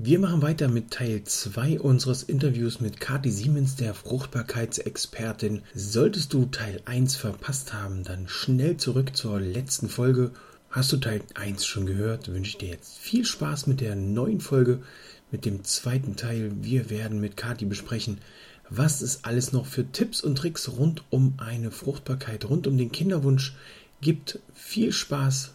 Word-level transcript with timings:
Wir 0.00 0.20
machen 0.20 0.42
weiter 0.42 0.68
mit 0.68 0.92
Teil 0.92 1.24
2 1.24 1.80
unseres 1.80 2.22
Interviews 2.22 2.80
mit 2.80 3.00
Kati 3.00 3.32
Siemens, 3.32 3.74
der 3.74 3.94
Fruchtbarkeitsexpertin. 3.94 5.62
Solltest 5.74 6.32
du 6.32 6.44
Teil 6.44 6.80
1 6.84 7.16
verpasst 7.16 7.72
haben, 7.72 8.04
dann 8.04 8.28
schnell 8.28 8.76
zurück 8.76 9.16
zur 9.16 9.40
letzten 9.40 9.88
Folge. 9.88 10.30
Hast 10.70 10.92
du 10.92 10.98
Teil 10.98 11.22
1 11.34 11.66
schon 11.66 11.84
gehört, 11.84 12.28
wünsche 12.28 12.50
ich 12.50 12.58
dir 12.58 12.68
jetzt 12.68 12.96
viel 12.96 13.24
Spaß 13.24 13.66
mit 13.66 13.80
der 13.80 13.96
neuen 13.96 14.40
Folge, 14.40 14.84
mit 15.32 15.44
dem 15.44 15.64
zweiten 15.64 16.14
Teil. 16.14 16.52
Wir 16.62 16.90
werden 16.90 17.18
mit 17.18 17.36
Kati 17.36 17.64
besprechen, 17.64 18.18
was 18.70 19.00
es 19.00 19.24
alles 19.24 19.52
noch 19.52 19.66
für 19.66 19.90
Tipps 19.90 20.20
und 20.20 20.38
Tricks 20.38 20.68
rund 20.68 21.02
um 21.10 21.34
eine 21.38 21.72
Fruchtbarkeit, 21.72 22.48
rund 22.48 22.68
um 22.68 22.78
den 22.78 22.92
Kinderwunsch 22.92 23.56
gibt. 24.00 24.38
Viel 24.54 24.92
Spaß 24.92 25.54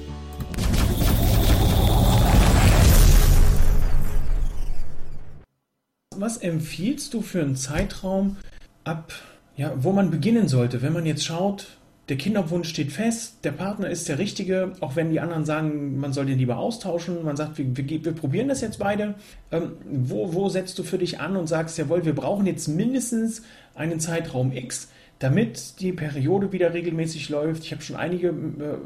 Was 6.21 6.37
empfiehlst 6.37 7.13
du 7.13 7.21
für 7.21 7.41
einen 7.41 7.55
Zeitraum 7.55 8.37
ab, 8.83 9.13
ja, 9.55 9.73
wo 9.77 9.91
man 9.91 10.11
beginnen 10.11 10.47
sollte, 10.47 10.81
wenn 10.81 10.93
man 10.93 11.05
jetzt 11.05 11.25
schaut, 11.25 11.77
der 12.09 12.17
Kinderwunsch 12.17 12.67
steht 12.67 12.91
fest, 12.91 13.37
der 13.45 13.51
Partner 13.51 13.89
ist 13.89 14.09
der 14.09 14.19
richtige, 14.19 14.73
auch 14.81 14.95
wenn 14.95 15.11
die 15.11 15.19
anderen 15.19 15.45
sagen, 15.45 15.97
man 15.97 16.11
soll 16.11 16.25
den 16.25 16.39
lieber 16.39 16.57
austauschen, 16.57 17.23
man 17.23 17.37
sagt, 17.37 17.57
wir, 17.57 17.65
wir, 17.77 18.05
wir 18.05 18.11
probieren 18.11 18.49
das 18.49 18.59
jetzt 18.59 18.79
beide. 18.79 19.15
Ähm, 19.51 19.73
wo, 19.89 20.33
wo 20.33 20.49
setzt 20.49 20.77
du 20.77 20.83
für 20.83 20.97
dich 20.97 21.21
an 21.21 21.37
und 21.37 21.47
sagst, 21.47 21.77
jawohl, 21.77 22.03
wir 22.03 22.13
brauchen 22.13 22.45
jetzt 22.47 22.67
mindestens 22.67 23.43
einen 23.75 23.99
Zeitraum 23.99 24.51
X, 24.51 24.89
damit 25.19 25.79
die 25.79 25.93
Periode 25.93 26.51
wieder 26.51 26.73
regelmäßig 26.73 27.29
läuft. 27.29 27.63
Ich 27.63 27.71
habe 27.71 27.81
schon 27.81 27.95
einige 27.95 28.27
äh, 28.27 28.77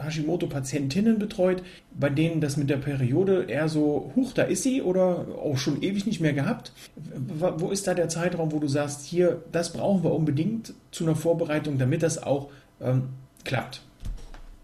Hashimoto-Patientinnen 0.00 1.18
betreut, 1.18 1.62
bei 1.98 2.10
denen 2.10 2.40
das 2.40 2.56
mit 2.56 2.70
der 2.70 2.78
Periode 2.78 3.44
eher 3.44 3.68
so, 3.68 4.12
huch, 4.16 4.32
da 4.32 4.42
ist 4.42 4.62
sie 4.62 4.82
oder 4.82 5.26
auch 5.38 5.58
schon 5.58 5.82
ewig 5.82 6.06
nicht 6.06 6.20
mehr 6.20 6.32
gehabt. 6.32 6.72
Wo 7.58 7.70
ist 7.70 7.86
da 7.86 7.94
der 7.94 8.08
Zeitraum, 8.08 8.52
wo 8.52 8.58
du 8.58 8.68
sagst, 8.68 9.04
hier, 9.04 9.42
das 9.52 9.72
brauchen 9.72 10.02
wir 10.02 10.12
unbedingt 10.12 10.74
zu 10.90 11.04
einer 11.04 11.16
Vorbereitung, 11.16 11.78
damit 11.78 12.02
das 12.02 12.22
auch 12.22 12.50
ähm, 12.80 13.10
klappt? 13.44 13.82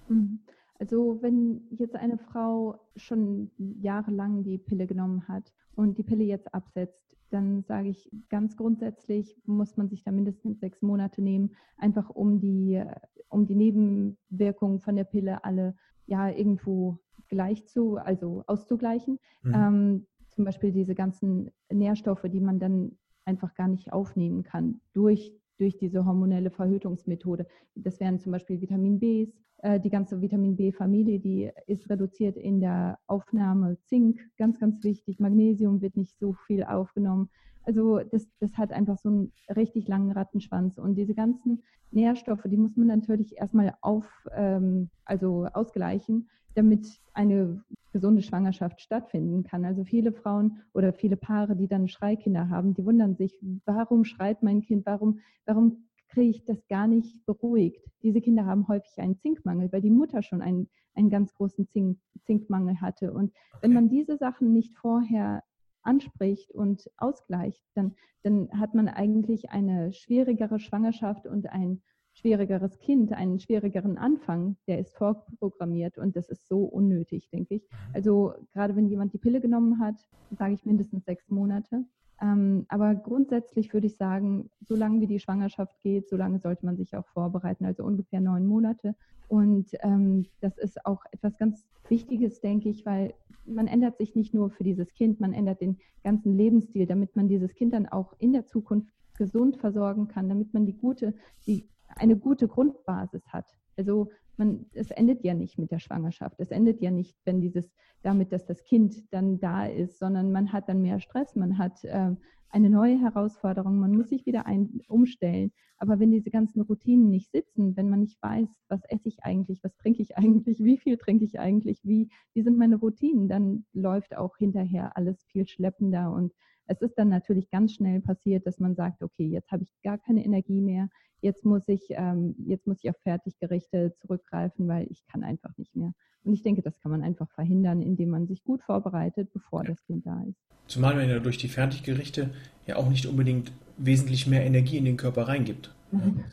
Mhm. 0.09 0.41
Also 0.79 1.19
wenn 1.23 1.63
jetzt 1.71 1.97
eine 1.97 2.19
Frau 2.19 2.79
schon 2.97 3.51
jahrelang 3.81 4.43
die 4.45 4.59
Pille 4.59 4.87
genommen 4.87 5.27
hat 5.27 5.53
und 5.75 5.97
die 5.97 6.03
Pille 6.03 6.25
jetzt 6.25 6.53
absetzt, 6.53 7.06
dann 7.31 7.63
sage 7.63 7.89
ich 7.89 8.11
ganz 8.29 8.57
grundsätzlich, 8.57 9.37
muss 9.45 9.77
man 9.77 9.89
sich 9.89 10.03
da 10.03 10.13
mindestens 10.13 10.61
sechs 10.61 10.83
Monate 10.83 11.23
nehmen, 11.23 11.53
einfach 11.77 12.11
um 12.11 12.41
die, 12.41 12.83
um 13.29 13.47
die 13.47 13.55
Nebenwirkungen 13.55 14.81
von 14.81 14.97
der 14.97 15.05
Pille 15.05 15.45
alle 15.45 15.75
ja 16.07 16.31
irgendwo 16.31 16.99
gleich 17.29 17.67
zu, 17.67 17.97
also 17.97 18.45
auszugleichen. 18.47 19.19
Mhm. 19.43 19.55
Ähm, 19.55 20.07
zum 20.31 20.45
Beispiel 20.45 20.73
diese 20.73 20.95
ganzen 20.95 21.51
Nährstoffe, 21.71 22.25
die 22.31 22.41
man 22.41 22.59
dann 22.59 22.93
einfach 23.25 23.55
gar 23.55 23.69
nicht 23.69 23.93
aufnehmen 23.93 24.43
kann 24.43 24.81
durch, 24.93 25.33
durch 25.59 25.77
diese 25.77 26.05
hormonelle 26.05 26.51
Verhütungsmethode. 26.51 27.47
Das 27.75 27.99
wären 28.01 28.21
zum 28.21 28.33
Beispiel 28.33 28.61
Vitamin 28.61 29.01
Bs, 29.01 29.33
die 29.63 29.91
ganze 29.91 30.21
Vitamin 30.21 30.57
B-Familie, 30.57 31.19
die 31.19 31.51
ist 31.67 31.89
reduziert 31.89 32.37
in 32.37 32.61
der 32.61 32.99
Aufnahme. 33.07 33.79
Zink, 33.85 34.21
ganz, 34.37 34.61
ganz 34.61 34.85
wichtig. 34.85 35.19
Magnesium 35.19 35.81
wird 35.81 35.97
nicht 35.97 36.19
so 36.19 36.35
viel 36.47 36.63
aufgenommen. 36.63 37.31
Also 37.65 37.99
das, 37.99 38.29
das 38.39 38.57
hat 38.57 38.73
einfach 38.73 38.99
so 38.99 39.09
einen 39.09 39.33
richtig 39.55 39.89
langen 39.89 40.13
Rattenschwanz. 40.13 40.79
Und 40.79 40.95
diese 40.95 41.15
ganzen 41.15 41.63
Nährstoffe, 41.91 42.45
die 42.45 42.57
muss 42.57 42.77
man 42.77 42.87
natürlich 42.87 43.39
erstmal 43.39 43.75
auf, 43.81 44.07
ähm, 44.35 44.91
also 45.05 45.47
ausgleichen, 45.53 46.29
damit 46.55 47.01
eine 47.13 47.63
gesunde 47.93 48.23
Schwangerschaft 48.23 48.81
stattfinden 48.81 49.43
kann. 49.43 49.65
Also 49.65 49.85
viele 49.85 50.13
Frauen 50.13 50.59
oder 50.75 50.93
viele 50.93 51.17
Paare, 51.17 51.57
die 51.57 51.67
dann 51.67 51.89
Schreikinder 51.89 52.51
haben, 52.51 52.75
die 52.75 52.85
wundern 52.85 53.17
sich, 53.17 53.39
warum 53.65 54.05
schreit 54.05 54.43
mein 54.43 54.63
Kind, 54.63 54.87
warum, 54.87 55.21
warum 55.45 55.86
kriege 56.17 56.31
ich 56.31 56.45
das 56.47 56.67
gar 56.69 56.87
nicht 56.87 57.27
beruhigt. 57.27 57.85
Diese 58.03 58.23
Kinder 58.23 58.47
haben 58.47 58.67
häufig 58.69 58.97
einen 58.97 59.19
Zinkmangel, 59.19 59.71
weil 59.71 59.83
die 59.83 59.91
Mutter 59.91 60.23
schon 60.23 60.41
einen, 60.41 60.71
einen 60.95 61.11
ganz 61.11 61.35
großen 61.35 61.69
Zink, 61.69 61.99
Zinkmangel 62.25 62.81
hatte. 62.81 63.13
Und 63.13 63.35
okay. 63.53 63.59
wenn 63.61 63.75
man 63.75 63.91
diese 63.91 64.17
Sachen 64.17 64.55
nicht 64.55 64.75
vorher 64.79 65.43
anspricht 65.83 66.53
und 66.53 66.91
ausgleicht, 66.97 67.63
dann, 67.75 67.95
dann 68.23 68.49
hat 68.59 68.75
man 68.75 68.89
eigentlich 68.89 69.51
eine 69.51 69.93
schwierigere 69.93 70.59
Schwangerschaft 70.59 71.27
und 71.27 71.51
ein 71.51 71.83
schwierigeres 72.15 72.79
Kind, 72.79 73.13
einen 73.13 73.39
schwierigeren 73.39 73.99
Anfang, 73.99 74.57
der 74.67 74.79
ist 74.79 74.97
vorprogrammiert 74.97 75.99
und 75.99 76.17
das 76.17 76.31
ist 76.31 76.49
so 76.49 76.61
unnötig, 76.65 77.29
denke 77.29 77.57
ich. 77.57 77.63
Mhm. 77.71 77.77
Also 77.93 78.33
gerade 78.55 78.75
wenn 78.75 78.89
jemand 78.89 79.13
die 79.13 79.19
Pille 79.19 79.43
genommen 79.43 79.81
hat, 79.81 79.97
sage 80.31 80.55
ich 80.55 80.65
mindestens 80.65 81.05
sechs 81.05 81.29
Monate. 81.29 81.85
Ähm, 82.21 82.65
aber 82.69 82.95
grundsätzlich 82.95 83.73
würde 83.73 83.89
ich 83.89 83.97
sagen, 83.97 84.51
solange 84.67 85.01
wie 85.01 85.07
die 85.07 85.21
Schwangerschaft 85.21 85.75
geht, 85.83 86.09
solange 86.09 86.39
sollte 86.39 86.65
man 86.65 86.77
sich 86.77 86.97
auch 86.97 87.07
vorbereiten, 87.09 87.65
also 87.65 87.85
ungefähr 87.85 88.21
neun 88.21 88.47
Monate. 88.47 88.95
Und 89.29 89.71
ähm, 89.81 90.27
das 90.41 90.57
ist 90.57 90.85
auch 90.87 91.03
etwas 91.11 91.37
ganz 91.37 91.65
Wichtiges, 91.89 92.41
denke 92.41 92.69
ich, 92.69 92.87
weil 92.87 93.15
man 93.45 93.67
ändert 93.67 93.99
sich 93.99 94.15
nicht 94.15 94.35
nur 94.35 94.51
für 94.51 94.65
dieses 94.65 94.93
Kind, 94.95 95.21
man 95.21 95.33
ändert 95.33 95.61
den 95.61 95.79
ganzen 96.03 96.37
Lebensstil, 96.37 96.87
damit 96.87 97.17
man 97.17 97.29
dieses 97.29 97.55
Kind 97.55 97.75
dann 97.75 97.87
auch 97.87 98.15
in 98.19 98.33
der 98.33 98.47
Zukunft 98.47 98.93
gesund 99.17 99.57
versorgen 99.57 100.09
kann, 100.09 100.29
damit 100.29 100.53
man 100.55 100.67
die 100.67 100.77
gute, 100.77 101.15
die, 101.47 101.69
eine 101.97 102.17
gute 102.17 102.49
Grundbasis 102.49 103.27
hat. 103.29 103.47
Also 103.77 104.11
man, 104.37 104.67
es 104.73 104.91
endet 104.91 105.25
ja 105.25 105.35
nicht 105.35 105.59
mit 105.59 105.71
der 105.71 105.79
Schwangerschaft. 105.79 106.39
Es 106.39 106.51
endet 106.51 106.81
ja 106.81 106.91
nicht, 106.91 107.17
wenn 107.25 107.41
dieses 107.41 107.73
damit, 108.03 108.33
dass 108.33 108.47
das 108.47 108.65
Kind 108.65 109.13
dann 109.13 109.41
da 109.41 109.67
ist, 109.67 109.99
sondern 109.99 110.33
man 110.33 110.53
hat 110.53 110.69
dann 110.69 110.83
mehr 110.83 111.01
Stress, 111.01 111.35
man 111.35 111.59
hat 111.59 111.85
äh, 111.85 112.15
eine 112.51 112.71
neue 112.71 113.01
Herausforderung, 113.01 113.79
man 113.79 113.93
muss 113.93 114.09
sich 114.09 114.27
wieder 114.27 114.47
ein, 114.47 114.81
umstellen. 114.89 115.53
Aber 115.79 115.99
wenn 115.99 116.11
diese 116.11 116.31
ganzen 116.31 116.63
Routinen 116.63 117.11
nicht 117.11 117.31
sitzen, 117.31 117.77
wenn 117.77 117.91
man 117.91 118.01
nicht 118.01 118.23
weiß, 118.23 118.49
was 118.69 118.83
esse 118.89 119.09
ich 119.09 119.25
eigentlich, 119.25 119.63
was 119.63 119.77
trinke 119.77 120.03
ich 120.03 120.17
eigentlich, 120.19 120.61
wie 120.61 120.79
viel 120.79 120.97
trinke 120.97 121.25
ich 121.25 121.39
eigentlich, 121.39 121.81
wie, 121.85 122.09
wie 122.35 122.43
sind 122.43 122.57
meine 122.57 122.77
Routinen, 122.77 123.29
dann 123.29 123.67
läuft 123.73 124.17
auch 124.17 124.37
hinterher 124.39 124.97
alles 124.97 125.25
viel 125.25 125.47
schleppender 125.47 126.13
und 126.13 126.33
es 126.69 126.81
ist 126.83 126.99
dann 126.99 127.09
natürlich 127.09 127.51
ganz 127.51 127.75
schnell 127.75 128.01
passiert, 128.01 128.47
dass 128.47 128.59
man 128.59 128.75
sagt, 128.75 129.03
okay, 129.03 129.27
jetzt 129.29 129.53
habe 129.53 129.63
ich 129.63 129.73
gar 129.83 129.99
keine 129.99 130.25
Energie 130.25 130.61
mehr, 130.61 130.89
jetzt 131.21 131.45
muss 131.45 131.67
ich, 131.69 131.83
ähm, 131.91 132.35
jetzt 132.47 132.67
muss 132.67 132.79
ich 132.83 132.91
auf 132.91 132.97
Fertiggerichte 133.03 133.95
zurückgreifen, 134.01 134.69
weil 134.69 134.87
ich 134.91 135.07
kann 135.07 135.25
einfach 135.25 135.57
nicht 135.57 135.75
mehr. 135.75 135.93
Und 136.25 136.35
ich 136.35 136.43
denke, 136.43 136.63
das 136.63 136.79
kann 136.81 136.91
man 136.91 137.03
einfach 137.03 137.31
verhindern, 137.31 137.83
indem 137.83 138.11
man 138.11 138.27
sich 138.27 138.43
gut 138.43 138.63
vorbereitet, 138.63 139.33
bevor 139.33 139.63
ja. 139.63 139.71
das 139.71 139.85
Kind 139.85 140.07
da 140.07 140.23
ist. 140.29 140.41
Zumal 140.67 140.97
man 140.97 141.09
ja 141.09 141.21
durch 141.21 141.39
die 141.39 141.49
Fertiggerichte 141.49 142.31
ja 142.67 142.77
auch 142.77 142.89
nicht 142.89 143.07
unbedingt 143.07 143.53
wesentlich 143.77 144.27
mehr 144.27 144.45
Energie 144.45 144.77
in 144.77 144.85
den 144.85 144.97
Körper 144.97 145.29
reingibt. 145.29 145.73
Mhm. 145.93 146.25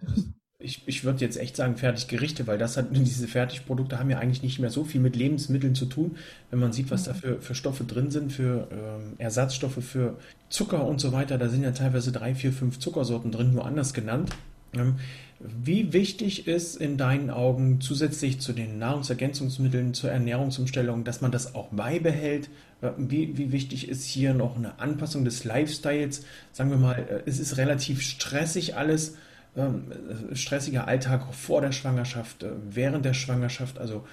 Ich, 0.57 0.87
ich 0.87 1.03
würde 1.03 1.19
jetzt 1.19 1.37
echt 1.37 1.55
sagen 1.57 1.75
Fertiggerichte, 1.75 2.47
weil 2.47 2.57
das 2.57 2.77
hat, 2.77 2.87
diese 2.91 3.27
Fertigprodukte 3.27 3.99
haben 3.99 4.09
ja 4.09 4.17
eigentlich 4.17 4.41
nicht 4.41 4.59
mehr 4.59 4.71
so 4.71 4.83
viel 4.83 5.01
mit 5.01 5.15
Lebensmitteln 5.15 5.75
zu 5.75 5.85
tun. 5.85 6.15
Wenn 6.49 6.59
man 6.59 6.73
sieht, 6.73 6.89
was 6.89 7.03
da 7.03 7.13
für, 7.13 7.39
für 7.41 7.53
Stoffe 7.53 7.83
drin 7.83 8.09
sind, 8.09 8.31
für 8.31 8.67
ähm, 8.71 9.13
Ersatzstoffe 9.19 9.83
für 9.83 10.17
Zucker 10.49 10.87
und 10.87 10.99
so 10.99 11.11
weiter, 11.11 11.37
da 11.37 11.49
sind 11.49 11.61
ja 11.63 11.71
teilweise 11.71 12.11
drei, 12.11 12.33
vier, 12.33 12.51
fünf 12.51 12.79
Zuckersorten 12.79 13.31
drin, 13.31 13.53
nur 13.53 13.65
anders 13.65 13.93
genannt. 13.93 14.31
Ähm, 14.73 14.95
wie 15.39 15.91
wichtig 15.91 16.47
ist 16.47 16.77
in 16.77 16.97
deinen 16.97 17.29
Augen 17.29 17.81
zusätzlich 17.81 18.39
zu 18.39 18.53
den 18.53 18.79
Nahrungsergänzungsmitteln, 18.79 19.93
zur 19.93 20.09
Ernährungsumstellung, 20.09 21.03
dass 21.03 21.21
man 21.21 21.31
das 21.31 21.53
auch 21.53 21.67
beibehält? 21.69 22.49
Äh, 22.81 22.91
wie, 22.97 23.37
wie 23.37 23.51
wichtig 23.51 23.89
ist 23.89 24.05
hier 24.05 24.33
noch 24.33 24.55
eine 24.55 24.79
Anpassung 24.79 25.25
des 25.25 25.43
Lifestyles? 25.43 26.25
Sagen 26.53 26.69
wir 26.69 26.77
mal, 26.77 26.93
äh, 26.93 27.23
es 27.25 27.39
ist 27.39 27.57
relativ 27.57 28.01
stressig 28.01 28.77
alles, 28.77 29.17
ähm, 29.57 29.91
äh, 30.31 30.35
stressiger 30.35 30.87
Alltag 30.87 31.33
vor 31.33 31.59
der 31.59 31.73
Schwangerschaft, 31.73 32.45
während 32.69 33.03
der 33.03 33.13
Schwangerschaft. 33.13 33.79
Also 33.79 34.05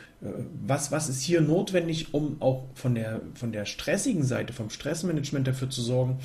was, 0.66 0.90
was 0.90 1.08
ist 1.08 1.22
hier 1.22 1.40
notwendig, 1.40 2.12
um 2.12 2.42
auch 2.42 2.64
von 2.74 2.94
der, 2.94 3.20
von 3.34 3.52
der 3.52 3.64
stressigen 3.64 4.24
Seite, 4.24 4.52
vom 4.52 4.68
Stressmanagement 4.68 5.46
dafür 5.46 5.70
zu 5.70 5.80
sorgen, 5.80 6.18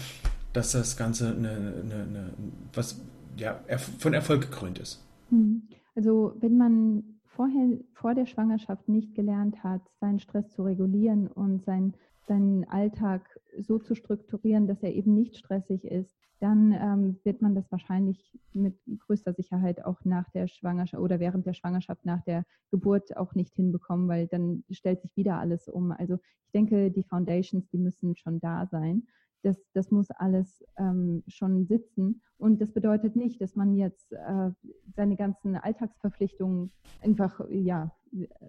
dass 0.52 0.72
das 0.72 0.98
Ganze 0.98 1.30
eine, 1.30 1.50
eine, 1.50 1.94
eine 1.94 2.30
was 2.74 2.98
ja, 3.38 3.60
von 3.78 4.14
Erfolg 4.14 4.42
gekrönt 4.42 4.80
ist. 4.80 5.04
Hm. 5.30 5.68
Also 5.96 6.34
wenn 6.40 6.58
man 6.58 7.04
vorher 7.26 7.80
vor 7.94 8.16
der 8.16 8.26
Schwangerschaft 8.26 8.88
nicht 8.88 9.14
gelernt 9.16 9.64
hat, 9.64 9.82
seinen 10.00 10.20
Stress 10.20 10.50
zu 10.52 10.64
regulieren 10.64 11.28
und 11.28 11.64
sein, 11.64 11.94
seinen 12.28 12.64
Alltag 12.66 13.40
so 13.60 13.80
zu 13.80 13.96
strukturieren, 13.96 14.68
dass 14.68 14.82
er 14.84 14.94
eben 14.94 15.14
nicht 15.14 15.38
stressig 15.38 15.84
ist, 15.84 16.16
dann 16.40 16.74
ähm, 16.74 17.20
wird 17.24 17.42
man 17.42 17.56
das 17.56 17.72
wahrscheinlich 17.72 18.38
mit 18.54 18.78
größter 19.08 19.34
Sicherheit 19.34 19.86
auch 19.86 20.04
nach 20.04 20.30
der 20.32 20.48
Schwangerschaft 20.48 21.02
oder 21.02 21.20
während 21.20 21.46
der 21.46 21.54
Schwangerschaft, 21.54 22.06
nach 22.06 22.24
der 22.24 22.44
Geburt 22.72 23.16
auch 23.16 23.36
nicht 23.36 23.56
hinbekommen, 23.56 24.08
weil 24.08 24.28
dann 24.28 24.64
stellt 24.70 25.02
sich 25.02 25.16
wieder 25.16 25.40
alles 25.40 25.70
um. 25.70 25.92
Also 25.92 26.16
ich 26.46 26.52
denke, 26.52 26.92
die 26.92 27.04
Foundations, 27.04 27.70
die 27.70 27.78
müssen 27.78 28.16
schon 28.16 28.40
da 28.40 28.68
sein. 28.68 29.08
Das, 29.46 29.58
das 29.74 29.92
muss 29.92 30.10
alles 30.10 30.66
ähm, 30.78 31.24
schon 31.28 31.68
sitzen. 31.68 32.22
Und 32.38 32.60
das 32.62 32.72
bedeutet 32.72 33.16
nicht, 33.16 33.40
dass 33.42 33.56
man 33.56 33.76
jetzt 33.76 34.12
äh, 34.12 34.50
seine 34.96 35.16
ganzen 35.16 35.56
Alltagsverpflichtungen 35.56 36.72
einfach, 37.04 37.40
ja, 37.50 37.92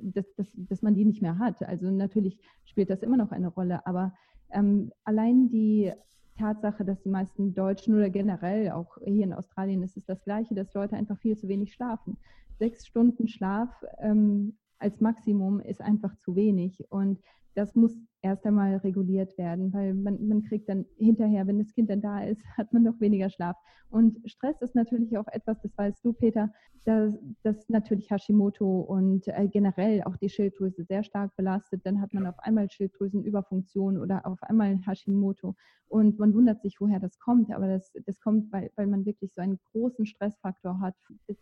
dass, 0.01 0.35
dass, 0.37 0.51
dass 0.55 0.81
man 0.81 0.95
die 0.95 1.05
nicht 1.05 1.21
mehr 1.21 1.39
hat. 1.39 1.63
Also 1.63 1.91
natürlich 1.91 2.41
spielt 2.65 2.89
das 2.89 3.03
immer 3.03 3.19
noch 3.19 3.31
eine 3.31 3.49
Rolle, 3.49 3.87
aber 3.87 4.15
ähm, 4.51 4.91
allein 5.05 5.51
die 5.51 5.93
Tatsache, 6.39 6.85
dass 6.85 7.03
die 7.03 7.11
meisten 7.11 7.55
Deutschen 7.55 7.95
oder 7.95 8.11
generell 8.11 8.71
auch 8.71 8.97
hier 9.05 9.25
in 9.25 9.33
Australien 9.33 9.83
ist 9.83 9.97
es 9.97 10.05
das 10.07 10.23
Gleiche, 10.25 10.55
dass 10.55 10.73
Leute 10.75 10.97
einfach 10.97 11.19
viel 11.19 11.37
zu 11.37 11.49
wenig 11.49 11.75
schlafen. 11.75 12.17
Sechs 12.59 12.87
Stunden 12.87 13.29
Schlaf 13.29 13.71
ähm, 13.99 14.57
als 14.79 15.01
Maximum 15.01 15.61
ist 15.61 15.81
einfach 15.81 16.17
zu 16.17 16.37
wenig. 16.37 16.91
Und 16.91 17.21
das 17.57 17.75
muss 17.75 17.97
erst 18.21 18.45
einmal 18.45 18.77
reguliert 18.77 19.37
werden, 19.39 19.73
weil 19.73 19.95
man, 19.95 20.29
man 20.29 20.43
kriegt 20.43 20.69
dann 20.69 20.85
hinterher, 20.99 21.47
wenn 21.47 21.59
das 21.59 21.73
Kind 21.73 21.89
dann 21.89 22.03
da 22.03 22.23
ist, 22.23 22.43
hat 22.59 22.73
man 22.73 22.83
noch 22.83 23.01
weniger 23.01 23.31
Schlaf. 23.31 23.57
Und 23.89 24.19
Stress 24.27 24.61
ist 24.61 24.75
natürlich 24.75 25.17
auch 25.17 25.27
etwas, 25.29 25.61
das 25.63 25.77
weißt 25.79 26.05
du, 26.05 26.13
Peter, 26.13 26.53
dass, 26.85 27.15
dass 27.43 27.69
natürlich 27.69 28.11
Hashimoto 28.11 28.81
und 28.81 29.27
äh, 29.29 29.49
generell 29.49 30.03
auch 30.03 30.17
die 30.17 30.29
Schilddrüse 30.29 30.85
sehr 30.85 31.03
stark 31.03 31.35
belastet. 31.37 31.81
Dann 31.85 32.01
hat 32.01 32.13
man 32.13 32.27
auf 32.27 32.39
einmal 32.41 32.69
Schilddrüsenüberfunktion 32.69 33.99
oder 33.99 34.27
auf 34.27 34.43
einmal 34.43 34.79
Hashimoto. 34.85 35.55
Und 35.89 36.19
man 36.19 36.35
wundert 36.35 36.63
sich, 36.63 36.81
woher 36.81 37.01
das 37.01 37.19
kommt. 37.19 37.53
Aber 37.53 37.69
das, 37.69 37.93
das 38.05 38.21
kommt, 38.21 38.53
weil, 38.53 38.71
weil 38.77 38.89
man 38.89 39.07
wirklich 39.07 39.33
so 39.33 39.41
einen 39.41 39.59
großen 39.73 40.05
Stressfaktor 40.05 40.81
hat, 40.81 40.95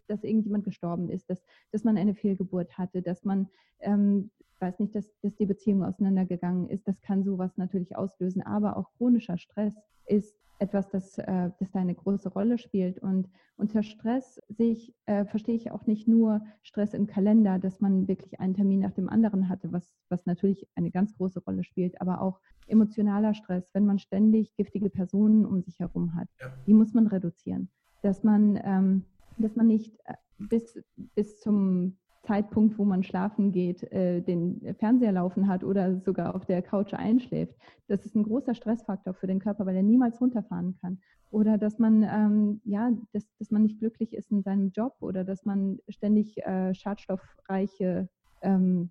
dass 0.06 0.22
irgendjemand 0.22 0.64
gestorben 0.64 1.10
ist, 1.10 1.28
dass, 1.28 1.42
dass 1.72 1.82
man 1.82 1.96
eine 1.96 2.14
Fehlgeburt 2.14 2.76
hatte, 2.78 3.02
dass 3.02 3.24
man 3.24 3.48
ähm, 3.80 4.30
weiß 4.60 4.78
nicht, 4.78 4.94
dass, 4.94 5.10
dass 5.20 5.34
die 5.36 5.46
Beziehung 5.46 5.84
auseinandergegangen 5.84 6.68
ist. 6.68 6.86
Das 6.86 7.00
kann 7.00 7.24
sowas 7.24 7.56
natürlich 7.56 7.96
auslösen. 7.96 8.42
Aber 8.42 8.76
auch 8.76 8.92
chronischer 8.96 9.38
Stress 9.38 9.74
ist 10.06 10.36
etwas, 10.58 10.88
das, 10.88 11.18
äh, 11.18 11.50
das 11.58 11.70
da 11.72 11.80
eine 11.80 11.94
große 11.94 12.28
Rolle 12.28 12.58
spielt. 12.58 12.98
Und 12.98 13.28
unter 13.56 13.82
Stress 13.82 14.40
sehe 14.48 14.72
ich, 14.72 14.94
äh, 15.06 15.24
verstehe 15.24 15.54
ich 15.54 15.70
auch 15.70 15.86
nicht 15.86 16.08
nur 16.08 16.42
Stress 16.62 16.94
im 16.94 17.06
Kalender, 17.06 17.58
dass 17.58 17.80
man 17.80 18.08
wirklich 18.08 18.40
einen 18.40 18.54
Termin 18.54 18.80
nach 18.80 18.92
dem 18.92 19.08
anderen 19.08 19.48
hatte, 19.48 19.72
was, 19.72 19.94
was 20.08 20.26
natürlich 20.26 20.66
eine 20.74 20.90
ganz 20.90 21.14
große 21.16 21.40
Rolle 21.40 21.64
spielt, 21.64 22.00
aber 22.00 22.20
auch 22.20 22.40
emotionaler 22.66 23.34
Stress, 23.34 23.68
wenn 23.74 23.86
man 23.86 23.98
ständig 23.98 24.54
giftige 24.56 24.90
Personen 24.90 25.44
um 25.44 25.62
sich 25.62 25.78
herum 25.78 26.14
hat. 26.14 26.28
Ja. 26.40 26.52
Die 26.66 26.74
muss 26.74 26.94
man 26.94 27.06
reduzieren. 27.06 27.68
Dass 28.02 28.22
man, 28.22 28.60
ähm, 28.64 29.04
dass 29.38 29.56
man 29.56 29.66
nicht 29.66 29.98
äh, 30.04 30.14
bis, 30.38 30.78
bis 31.14 31.40
zum 31.40 31.96
Zeitpunkt, 32.24 32.78
wo 32.78 32.84
man 32.84 33.02
schlafen 33.02 33.52
geht, 33.52 33.82
äh, 33.92 34.20
den 34.20 34.74
Fernseher 34.78 35.12
laufen 35.12 35.48
hat 35.48 35.62
oder 35.62 36.00
sogar 36.00 36.34
auf 36.34 36.44
der 36.46 36.62
Couch 36.62 36.94
einschläft. 36.94 37.54
Das 37.86 38.04
ist 38.04 38.14
ein 38.14 38.24
großer 38.24 38.54
Stressfaktor 38.54 39.14
für 39.14 39.26
den 39.26 39.40
Körper, 39.40 39.66
weil 39.66 39.76
er 39.76 39.82
niemals 39.82 40.20
runterfahren 40.20 40.76
kann. 40.80 40.98
Oder 41.30 41.58
dass 41.58 41.78
man, 41.78 42.02
ähm, 42.02 42.60
ja, 42.64 42.90
dass, 43.12 43.24
dass 43.38 43.50
man 43.50 43.62
nicht 43.62 43.78
glücklich 43.78 44.14
ist 44.14 44.30
in 44.30 44.42
seinem 44.42 44.70
Job 44.70 44.94
oder 45.00 45.24
dass 45.24 45.44
man 45.44 45.78
ständig 45.88 46.38
äh, 46.46 46.74
schadstoffreiche 46.74 48.08
ähm, 48.42 48.90